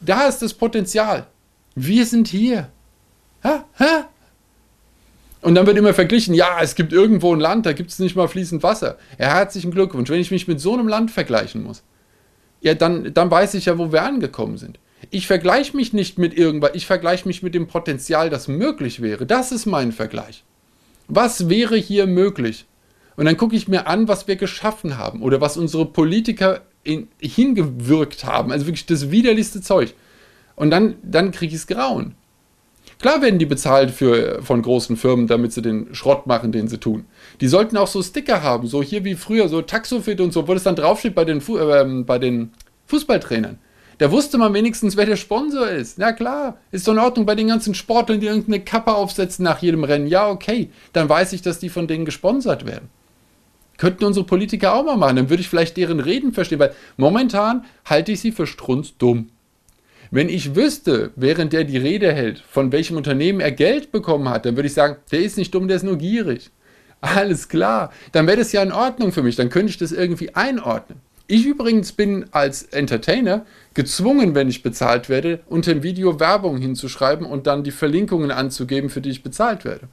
Da 0.00 0.26
ist 0.26 0.40
das 0.40 0.54
Potenzial. 0.54 1.26
Wir 1.74 2.06
sind 2.06 2.28
hier. 2.28 2.70
Ha? 3.44 3.66
Ha? 3.78 4.08
Und 5.42 5.56
dann 5.56 5.66
wird 5.66 5.76
immer 5.76 5.92
verglichen, 5.92 6.32
ja, 6.32 6.60
es 6.62 6.74
gibt 6.74 6.94
irgendwo 6.94 7.34
ein 7.34 7.40
Land, 7.40 7.66
da 7.66 7.74
gibt 7.74 7.90
es 7.90 7.98
nicht 7.98 8.16
mal 8.16 8.26
fließend 8.26 8.62
Wasser. 8.62 8.96
Ja, 9.18 9.34
herzlichen 9.34 9.70
Glückwunsch. 9.70 10.08
Wenn 10.08 10.20
ich 10.20 10.30
mich 10.30 10.48
mit 10.48 10.62
so 10.62 10.72
einem 10.72 10.88
Land 10.88 11.10
vergleichen 11.10 11.62
muss, 11.62 11.82
ja, 12.62 12.72
dann, 12.72 13.12
dann 13.12 13.30
weiß 13.30 13.52
ich 13.52 13.66
ja, 13.66 13.76
wo 13.76 13.92
wir 13.92 14.02
angekommen 14.02 14.56
sind. 14.56 14.78
Ich 15.08 15.26
vergleiche 15.26 15.76
mich 15.76 15.92
nicht 15.92 16.18
mit 16.18 16.36
irgendwas, 16.36 16.72
ich 16.74 16.86
vergleiche 16.86 17.26
mich 17.26 17.42
mit 17.42 17.54
dem 17.54 17.66
Potenzial, 17.66 18.28
das 18.28 18.48
möglich 18.48 19.00
wäre. 19.00 19.24
Das 19.24 19.50
ist 19.52 19.64
mein 19.66 19.92
Vergleich. 19.92 20.44
Was 21.08 21.48
wäre 21.48 21.76
hier 21.76 22.06
möglich? 22.06 22.66
Und 23.16 23.24
dann 23.24 23.36
gucke 23.36 23.56
ich 23.56 23.68
mir 23.68 23.86
an, 23.86 24.08
was 24.08 24.28
wir 24.28 24.36
geschaffen 24.36 24.98
haben 24.98 25.22
oder 25.22 25.40
was 25.40 25.56
unsere 25.56 25.86
Politiker 25.86 26.62
in, 26.84 27.08
hingewirkt 27.20 28.24
haben. 28.24 28.52
Also 28.52 28.66
wirklich 28.66 28.86
das 28.86 29.10
widerlichste 29.10 29.60
Zeug. 29.60 29.94
Und 30.56 30.70
dann, 30.70 30.96
dann 31.02 31.30
kriege 31.30 31.54
ich 31.54 31.60
es 31.60 31.66
grauen. 31.66 32.14
Klar 33.00 33.22
werden 33.22 33.38
die 33.38 33.46
bezahlt 33.46 33.90
für, 33.90 34.42
von 34.42 34.60
großen 34.60 34.96
Firmen, 34.96 35.26
damit 35.26 35.52
sie 35.54 35.62
den 35.62 35.94
Schrott 35.94 36.26
machen, 36.26 36.52
den 36.52 36.68
sie 36.68 36.78
tun. 36.78 37.06
Die 37.40 37.48
sollten 37.48 37.78
auch 37.78 37.86
so 37.86 38.02
Sticker 38.02 38.42
haben, 38.42 38.66
so 38.66 38.82
hier 38.82 39.04
wie 39.04 39.14
früher, 39.14 39.48
so 39.48 39.62
Taxofit 39.62 40.20
und 40.20 40.32
so, 40.32 40.46
wo 40.46 40.52
das 40.52 40.64
dann 40.64 40.76
draufsteht 40.76 41.14
bei 41.14 41.24
den, 41.24 41.40
Fu 41.40 41.56
äh, 41.56 42.02
bei 42.04 42.18
den 42.18 42.52
Fußballtrainern. 42.86 43.58
Da 44.00 44.10
wusste 44.10 44.38
man 44.38 44.54
wenigstens, 44.54 44.96
wer 44.96 45.04
der 45.04 45.16
Sponsor 45.16 45.68
ist. 45.68 45.98
Na 45.98 46.12
klar, 46.12 46.56
ist 46.72 46.88
doch 46.88 46.94
in 46.94 46.98
Ordnung 46.98 47.26
bei 47.26 47.34
den 47.34 47.48
ganzen 47.48 47.74
Sportlern, 47.74 48.18
die 48.18 48.28
irgendeine 48.28 48.60
Kappe 48.60 48.94
aufsetzen 48.94 49.44
nach 49.44 49.60
jedem 49.60 49.84
Rennen. 49.84 50.06
Ja, 50.06 50.30
okay, 50.30 50.70
dann 50.94 51.10
weiß 51.10 51.34
ich, 51.34 51.42
dass 51.42 51.58
die 51.58 51.68
von 51.68 51.86
denen 51.86 52.06
gesponsert 52.06 52.64
werden. 52.64 52.88
Könnten 53.76 54.06
unsere 54.06 54.24
Politiker 54.24 54.72
auch 54.72 54.84
mal 54.86 54.96
machen, 54.96 55.16
dann 55.16 55.28
würde 55.28 55.42
ich 55.42 55.50
vielleicht 55.50 55.76
deren 55.76 56.00
Reden 56.00 56.32
verstehen, 56.32 56.58
weil 56.58 56.72
momentan 56.96 57.66
halte 57.84 58.12
ich 58.12 58.20
sie 58.20 58.32
für 58.32 58.46
strunzdumm. 58.46 59.28
Wenn 60.10 60.30
ich 60.30 60.56
wüsste, 60.56 61.10
während 61.14 61.52
der 61.52 61.64
die 61.64 61.76
Rede 61.76 62.10
hält, 62.10 62.38
von 62.38 62.72
welchem 62.72 62.96
Unternehmen 62.96 63.40
er 63.40 63.52
Geld 63.52 63.92
bekommen 63.92 64.30
hat, 64.30 64.46
dann 64.46 64.56
würde 64.56 64.68
ich 64.68 64.74
sagen, 64.74 64.96
der 65.12 65.20
ist 65.20 65.36
nicht 65.36 65.54
dumm, 65.54 65.68
der 65.68 65.76
ist 65.76 65.82
nur 65.82 65.98
gierig. 65.98 66.50
Alles 67.02 67.50
klar. 67.50 67.92
Dann 68.12 68.26
wäre 68.26 68.38
das 68.38 68.52
ja 68.52 68.62
in 68.62 68.72
Ordnung 68.72 69.12
für 69.12 69.22
mich. 69.22 69.36
Dann 69.36 69.50
könnte 69.50 69.68
ich 69.68 69.78
das 69.78 69.92
irgendwie 69.92 70.34
einordnen. 70.34 71.00
Ich 71.30 71.46
übrigens 71.46 71.92
bin 71.92 72.24
als 72.32 72.64
Entertainer 72.64 73.46
gezwungen, 73.74 74.34
wenn 74.34 74.48
ich 74.48 74.62
bezahlt 74.62 75.08
werde, 75.08 75.40
unter 75.46 75.72
dem 75.72 75.82
Video 75.82 76.18
Werbung 76.18 76.58
hinzuschreiben 76.58 77.26
und 77.26 77.46
dann 77.46 77.64
die 77.64 77.70
Verlinkungen 77.70 78.30
anzugeben, 78.30 78.90
für 78.90 79.00
die 79.00 79.10
ich 79.10 79.22
bezahlt 79.22 79.64
werde. 79.64 79.88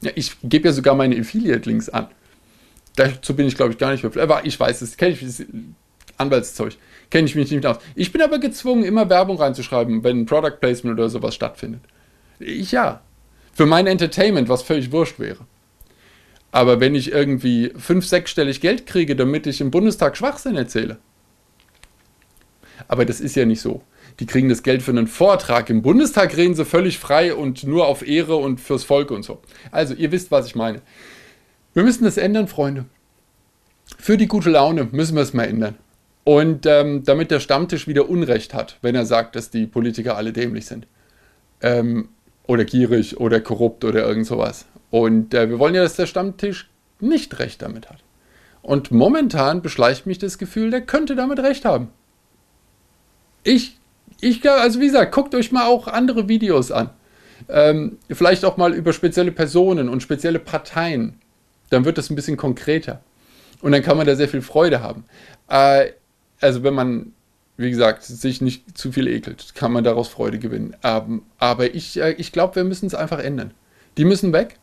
Ja, 0.00 0.10
ich 0.14 0.36
gebe 0.42 0.68
ja 0.68 0.72
sogar 0.72 0.94
meine 0.94 1.18
Affiliate-Links 1.18 1.88
an. 1.88 2.08
Dazu 2.96 3.34
bin 3.34 3.46
ich, 3.46 3.56
glaube 3.56 3.72
ich, 3.72 3.78
gar 3.78 3.92
nicht 3.92 4.02
mehr. 4.02 4.22
Aber 4.22 4.44
ich 4.44 4.58
weiß, 4.58 4.80
das 4.80 4.96
kenne 4.96 5.12
ich, 5.12 5.20
das 5.20 5.44
Anwaltszeug 6.16 6.76
kenne 7.10 7.26
ich 7.26 7.34
mich 7.34 7.50
nicht 7.50 7.66
aus. 7.66 7.78
Ich 7.94 8.12
bin 8.12 8.22
aber 8.22 8.38
gezwungen, 8.38 8.84
immer 8.84 9.08
Werbung 9.08 9.38
reinzuschreiben, 9.38 10.04
wenn 10.04 10.20
ein 10.20 10.26
Product 10.26 10.58
Placement 10.60 10.98
oder 10.98 11.08
sowas 11.08 11.34
stattfindet. 11.34 11.80
Ich 12.38 12.72
ja. 12.72 13.02
Für 13.52 13.66
mein 13.66 13.86
Entertainment, 13.86 14.48
was 14.48 14.62
völlig 14.62 14.92
wurscht 14.92 15.18
wäre. 15.18 15.46
Aber 16.52 16.80
wenn 16.80 16.94
ich 16.94 17.12
irgendwie 17.12 17.72
fünf, 17.76 18.06
sechsstellig 18.06 18.60
Geld 18.60 18.86
kriege, 18.86 19.16
damit 19.16 19.46
ich 19.46 19.60
im 19.60 19.70
Bundestag 19.70 20.16
Schwachsinn 20.16 20.56
erzähle. 20.56 20.98
Aber 22.86 23.04
das 23.04 23.20
ist 23.20 23.36
ja 23.36 23.44
nicht 23.44 23.60
so. 23.60 23.82
Die 24.20 24.26
kriegen 24.26 24.48
das 24.48 24.62
Geld 24.62 24.82
für 24.82 24.90
einen 24.90 25.06
Vortrag. 25.06 25.70
Im 25.70 25.82
Bundestag 25.82 26.36
reden 26.36 26.54
sie 26.54 26.64
völlig 26.64 26.98
frei 26.98 27.34
und 27.34 27.64
nur 27.64 27.86
auf 27.86 28.06
Ehre 28.06 28.36
und 28.36 28.60
fürs 28.60 28.84
Volk 28.84 29.10
und 29.10 29.24
so. 29.24 29.40
Also, 29.70 29.94
ihr 29.94 30.12
wisst, 30.12 30.30
was 30.30 30.46
ich 30.46 30.54
meine. 30.54 30.82
Wir 31.74 31.82
müssen 31.82 32.04
das 32.04 32.16
ändern, 32.16 32.48
Freunde. 32.48 32.86
Für 33.98 34.16
die 34.16 34.28
gute 34.28 34.50
Laune 34.50 34.88
müssen 34.90 35.14
wir 35.14 35.22
es 35.22 35.34
mal 35.34 35.44
ändern. 35.44 35.76
Und 36.24 36.66
ähm, 36.66 37.04
damit 37.04 37.30
der 37.30 37.40
Stammtisch 37.40 37.86
wieder 37.86 38.08
Unrecht 38.08 38.52
hat, 38.52 38.78
wenn 38.82 38.94
er 38.94 39.06
sagt, 39.06 39.34
dass 39.34 39.50
die 39.50 39.66
Politiker 39.66 40.16
alle 40.16 40.32
dämlich 40.32 40.66
sind. 40.66 40.86
Ähm, 41.62 42.10
oder 42.46 42.64
gierig 42.64 43.18
oder 43.18 43.40
korrupt 43.40 43.84
oder 43.84 44.06
irgend 44.06 44.26
sowas. 44.26 44.66
Und 44.90 45.34
äh, 45.34 45.48
wir 45.48 45.58
wollen 45.58 45.74
ja, 45.74 45.82
dass 45.82 45.96
der 45.96 46.06
Stammtisch 46.06 46.70
nicht 47.00 47.38
recht 47.38 47.62
damit 47.62 47.88
hat. 47.88 48.02
Und 48.62 48.90
momentan 48.90 49.62
beschleicht 49.62 50.06
mich 50.06 50.18
das 50.18 50.36
Gefühl, 50.36 50.70
der 50.70 50.82
könnte 50.82 51.14
damit 51.14 51.38
recht 51.38 51.64
haben. 51.64 51.88
Ich, 53.48 53.78
ich 54.20 54.42
glaube, 54.42 54.60
also 54.60 54.78
wie 54.80 54.86
gesagt, 54.86 55.14
guckt 55.14 55.34
euch 55.34 55.52
mal 55.52 55.66
auch 55.66 55.88
andere 55.88 56.28
Videos 56.28 56.70
an. 56.70 56.90
Ähm, 57.48 57.98
vielleicht 58.10 58.44
auch 58.44 58.56
mal 58.58 58.74
über 58.74 58.92
spezielle 58.92 59.32
Personen 59.32 59.88
und 59.88 60.02
spezielle 60.02 60.38
Parteien. 60.38 61.14
Dann 61.70 61.84
wird 61.84 61.96
das 61.96 62.10
ein 62.10 62.14
bisschen 62.14 62.36
konkreter. 62.36 63.00
Und 63.62 63.72
dann 63.72 63.82
kann 63.82 63.96
man 63.96 64.06
da 64.06 64.16
sehr 64.16 64.28
viel 64.28 64.42
Freude 64.42 64.82
haben. 64.82 65.04
Äh, 65.48 65.92
also 66.40 66.62
wenn 66.62 66.74
man, 66.74 67.12
wie 67.56 67.70
gesagt, 67.70 68.04
sich 68.04 68.40
nicht 68.42 68.76
zu 68.76 68.92
viel 68.92 69.08
ekelt, 69.08 69.54
kann 69.54 69.72
man 69.72 69.82
daraus 69.82 70.08
Freude 70.08 70.38
gewinnen. 70.38 70.76
Ähm, 70.84 71.22
aber 71.38 71.74
ich, 71.74 71.98
äh, 71.98 72.12
ich 72.12 72.32
glaube, 72.32 72.56
wir 72.56 72.64
müssen 72.64 72.86
es 72.86 72.94
einfach 72.94 73.18
ändern. 73.18 73.52
Die 73.96 74.04
müssen 74.04 74.32
weg. 74.34 74.56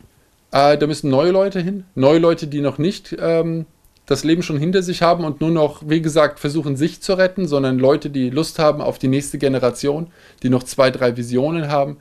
Äh, 0.52 0.78
da 0.78 0.86
müssen 0.86 1.10
neue 1.10 1.32
Leute 1.32 1.60
hin. 1.60 1.86
Neue 1.95 2.19
Leute, 2.19 2.45
die 2.45 2.62
noch 2.62 2.78
nicht 2.78 3.15
ähm, 3.19 3.65
das 4.06 4.24
Leben 4.24 4.44
schon 4.44 4.58
hinter 4.58 4.84
sich 4.84 5.02
haben 5.02 5.24
und 5.24 5.41
nur 5.41 5.52
noch, 5.52 5.82
wie 5.88 6.02
gesagt, 6.02 6.39
versuchen, 6.39 6.76
sich 6.76 7.02
zu 7.02 7.13
retten, 7.13 7.48
sondern 7.48 7.80
Leute, 7.80 8.10
die 8.10 8.30
Lust 8.30 8.60
haben 8.60 8.82
auf 8.82 9.00
die 9.00 9.08
nächste 9.08 9.38
Generation, 9.38 10.08
die 10.44 10.50
noch 10.50 10.63
zwei, 10.63 10.91
drei 10.91 11.18
Visionen 11.18 11.70
haben, 11.70 11.98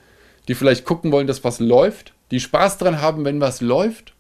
die 0.49 0.55
vielleicht 0.55 0.85
gucken 0.85 1.13
wollen, 1.13 1.27
dass 1.27 1.45
was 1.45 1.61
läuft, 1.61 2.13
die 2.31 2.41
Spaß 2.41 2.79
dran 2.79 3.01
haben, 3.01 3.25
wenn 3.25 3.41
was 3.41 3.61
läuft. 3.61 4.15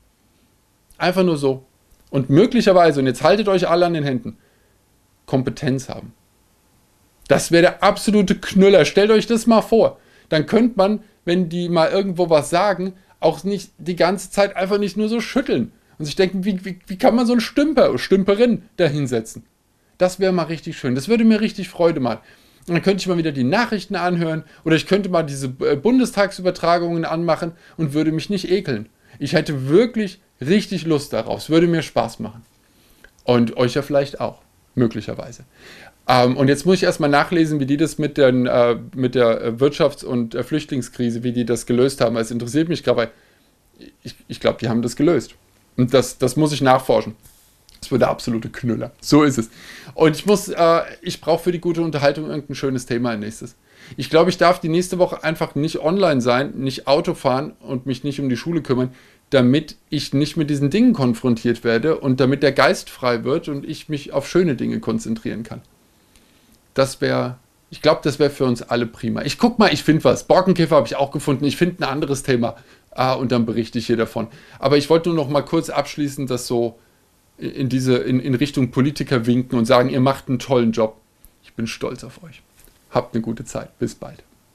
Einfach 0.97 1.25
nur 1.25 1.37
so. 1.37 1.65
Und 2.11 2.31
möglicherweise, 2.31 3.01
und 3.01 3.07
jetzt 3.07 3.23
haltet 3.23 3.49
euch 3.49 3.69
alle 3.69 3.85
an 3.85 3.95
den 3.95 4.05
Händen, 4.05 4.39
Kompetenz 5.27 5.89
haben. 5.89 6.15
Das 7.29 7.51
wäre 7.51 7.63
der 7.63 7.83
absolute 7.83 8.37
Knüller. 8.37 8.85
Stellt 8.85 9.11
euch 9.11 9.27
das 9.27 9.47
mal 9.47 9.63
vor. 9.63 9.99
Dann 10.29 10.47
könnte 10.47 10.77
man, 10.77 11.03
wenn 11.25 11.49
die 11.49 11.69
mal 11.69 11.91
irgendwo 11.91 12.31
was 12.31 12.51
sagen, 12.51 12.95
auch 13.21 13.43
nicht 13.45 13.73
die 13.79 13.97
ganze 13.97 14.31
Zeit 14.31 14.57
einfach 14.57 14.79
nicht 14.79 14.97
nur 14.97 15.09
so 15.09 15.21
schütteln 15.21 15.73
und 15.99 16.05
sich 16.05 16.17
denken, 16.17 16.45
wie, 16.45 16.65
wie, 16.65 16.79
wie 16.87 16.99
kann 16.99 17.15
man 17.15 17.27
so 17.27 17.33
einen 17.33 17.41
Stümper 17.41 17.97
Stümperin 17.99 18.63
da 18.77 18.87
hinsetzen? 18.87 19.45
Das 19.99 20.19
wäre 20.19 20.33
mal 20.33 20.45
richtig 20.45 20.77
schön. 20.77 20.95
Das 20.95 21.09
würde 21.09 21.25
mir 21.25 21.41
richtig 21.41 21.69
Freude 21.69 22.01
machen. 22.01 22.21
Und 22.67 22.75
dann 22.75 22.83
könnte 22.83 23.03
ich 23.03 23.07
mal 23.07 23.19
wieder 23.19 23.33
die 23.33 23.45
Nachrichten 23.45 23.95
anhören 23.95 24.45
oder 24.65 24.77
ich 24.77 24.87
könnte 24.87 25.11
mal 25.11 25.23
diese 25.23 25.53
äh, 25.61 25.77
Bundestagsübertragungen 25.77 27.05
anmachen 27.05 27.53
und 27.77 27.93
würde 27.93 28.11
mich 28.11 28.31
nicht 28.31 28.51
ekeln. 28.51 28.89
Ich 29.19 29.35
hätte 29.35 29.69
wirklich 29.69 30.21
richtig 30.41 30.87
Lust 30.87 31.13
darauf. 31.13 31.41
Es 31.41 31.51
würde 31.51 31.67
mir 31.67 31.83
Spaß 31.83 32.21
machen. 32.21 32.43
Und 33.25 33.57
euch 33.57 33.75
ja 33.75 33.83
vielleicht 33.83 34.21
auch 34.21 34.41
möglicherweise. 34.75 35.45
Ähm, 36.09 36.37
und 36.37 36.49
jetzt 36.49 36.67
muss 36.67 36.77
ich 36.77 36.83
erstmal 36.83 37.11
nachlesen, 37.11 37.61
wie 37.61 37.67
die 37.67 37.77
das 37.77 37.99
mit, 37.99 38.19
den, 38.19 38.47
äh, 38.47 38.77
mit 38.95 39.15
der 39.15 39.59
Wirtschafts- 39.59 40.05
und 40.05 40.35
äh, 40.35 40.43
Flüchtlingskrise, 40.43 41.23
wie 41.23 41.33
die 41.33 41.45
das 41.45 41.67
gelöst 41.67 42.01
haben. 42.01 42.17
Es 42.17 42.31
interessiert 42.31 42.69
mich 42.69 42.83
gerade, 42.83 42.97
weil 42.99 43.11
ich, 44.03 44.15
ich 44.29 44.41
glaube, 44.41 44.59
die 44.61 44.69
haben 44.69 44.83
das 44.83 44.97
gelöst. 44.97 45.35
Und 45.77 45.93
das, 45.95 46.19
das 46.19 46.37
muss 46.37 46.53
ich 46.53 46.61
nachforschen. 46.61 47.15
Das 47.81 47.91
wird 47.91 48.03
der 48.03 48.11
absolute 48.11 48.49
Knüller. 48.49 48.93
So 49.01 49.25
ist 49.25 49.39
es. 49.39 49.51
Und 49.95 50.17
ich 50.17 50.25
muss, 50.25 50.49
äh, 50.49 50.81
ich 51.03 51.21
brauche 51.21 51.45
für 51.45 51.53
die 51.53 51.61
gute 51.61 51.83
Unterhaltung 51.83 52.27
irgendein 52.29 52.55
schönes 52.55 52.87
Thema 52.87 53.11
als 53.11 53.21
nächstes. 53.21 53.57
Ich 53.99 54.09
glaube, 54.09 54.31
ich 54.31 54.39
darf 54.39 54.61
die 54.61 54.71
nächste 54.71 54.99
Woche 54.99 55.23
einfach 55.23 55.55
nicht 55.55 55.81
online 55.81 56.23
sein, 56.23 56.53
nicht 56.57 56.87
Auto 56.87 57.13
fahren 57.13 57.53
und 57.61 57.85
mich 57.85 58.03
nicht 58.03 58.19
um 58.21 58.31
die 58.31 58.37
Schule 58.37 58.63
kümmern 58.63 58.91
damit 59.35 59.77
ich 59.91 60.15
nicht 60.15 60.37
mit 60.37 60.49
diesen 60.49 60.71
Dingen 60.71 60.93
konfrontiert 60.93 61.65
werde 61.65 61.99
und 61.99 62.21
damit 62.21 62.43
der 62.43 62.53
Geist 62.53 62.89
frei 62.89 63.25
wird 63.25 63.49
und 63.49 63.65
ich 63.65 63.89
mich 63.89 64.13
auf 64.13 64.29
schöne 64.29 64.55
Dinge 64.55 64.81
konzentrieren 64.81 65.43
kann. 65.43 65.61
Das 66.75 67.01
wäre, 67.01 67.39
ich 67.71 67.83
glaube, 67.83 68.01
das 68.05 68.21
wäre 68.21 68.31
für 68.31 68.45
uns 68.45 68.63
alle 68.63 68.87
prima. 68.87 69.23
Ich 69.23 69.39
guck 69.39 69.59
mal, 69.59 69.73
ich 69.73 69.83
finde 69.83 70.05
was. 70.05 70.25
Borkenkäfer 70.25 70.77
habe 70.77 70.87
ich 70.87 70.97
auch 70.97 71.11
gefunden. 71.11 71.45
Ich 71.45 71.57
finde 71.57 71.85
ein 71.85 71.91
anderes 71.91 72.23
Thema. 72.23 72.57
Ah, 72.95 73.15
und 73.15 73.33
dann 73.33 73.47
berichte 73.47 73.79
ich 73.79 73.87
hier 73.87 73.97
davon. 73.97 74.29
Aber 74.59 74.77
ich 74.77 74.89
wollte 74.89 75.09
nur 75.09 75.17
noch 75.17 75.29
mal 75.29 75.43
kurz 75.43 75.69
abschließen, 75.71 76.27
das 76.27 76.47
so 76.47 76.79
in 77.39 77.69
diese, 77.69 77.97
in, 77.97 78.21
in 78.21 78.35
Richtung 78.35 78.71
Politiker 78.71 79.27
winken 79.27 79.59
und 79.59 79.65
sagen, 79.65 79.91
ihr 79.91 80.01
macht 80.01 80.29
einen 80.29 80.39
tollen 80.39 80.73
Job. 80.73 81.01
Ich 81.43 81.55
bin 81.55 81.67
stolz 81.67 82.05
auf 82.05 82.23
euch. 82.23 82.43
Habt 82.91 83.15
eine 83.15 83.23
gute 83.23 83.45
Zeit. 83.45 83.77
Bis 83.79 83.95
bald. 83.95 84.23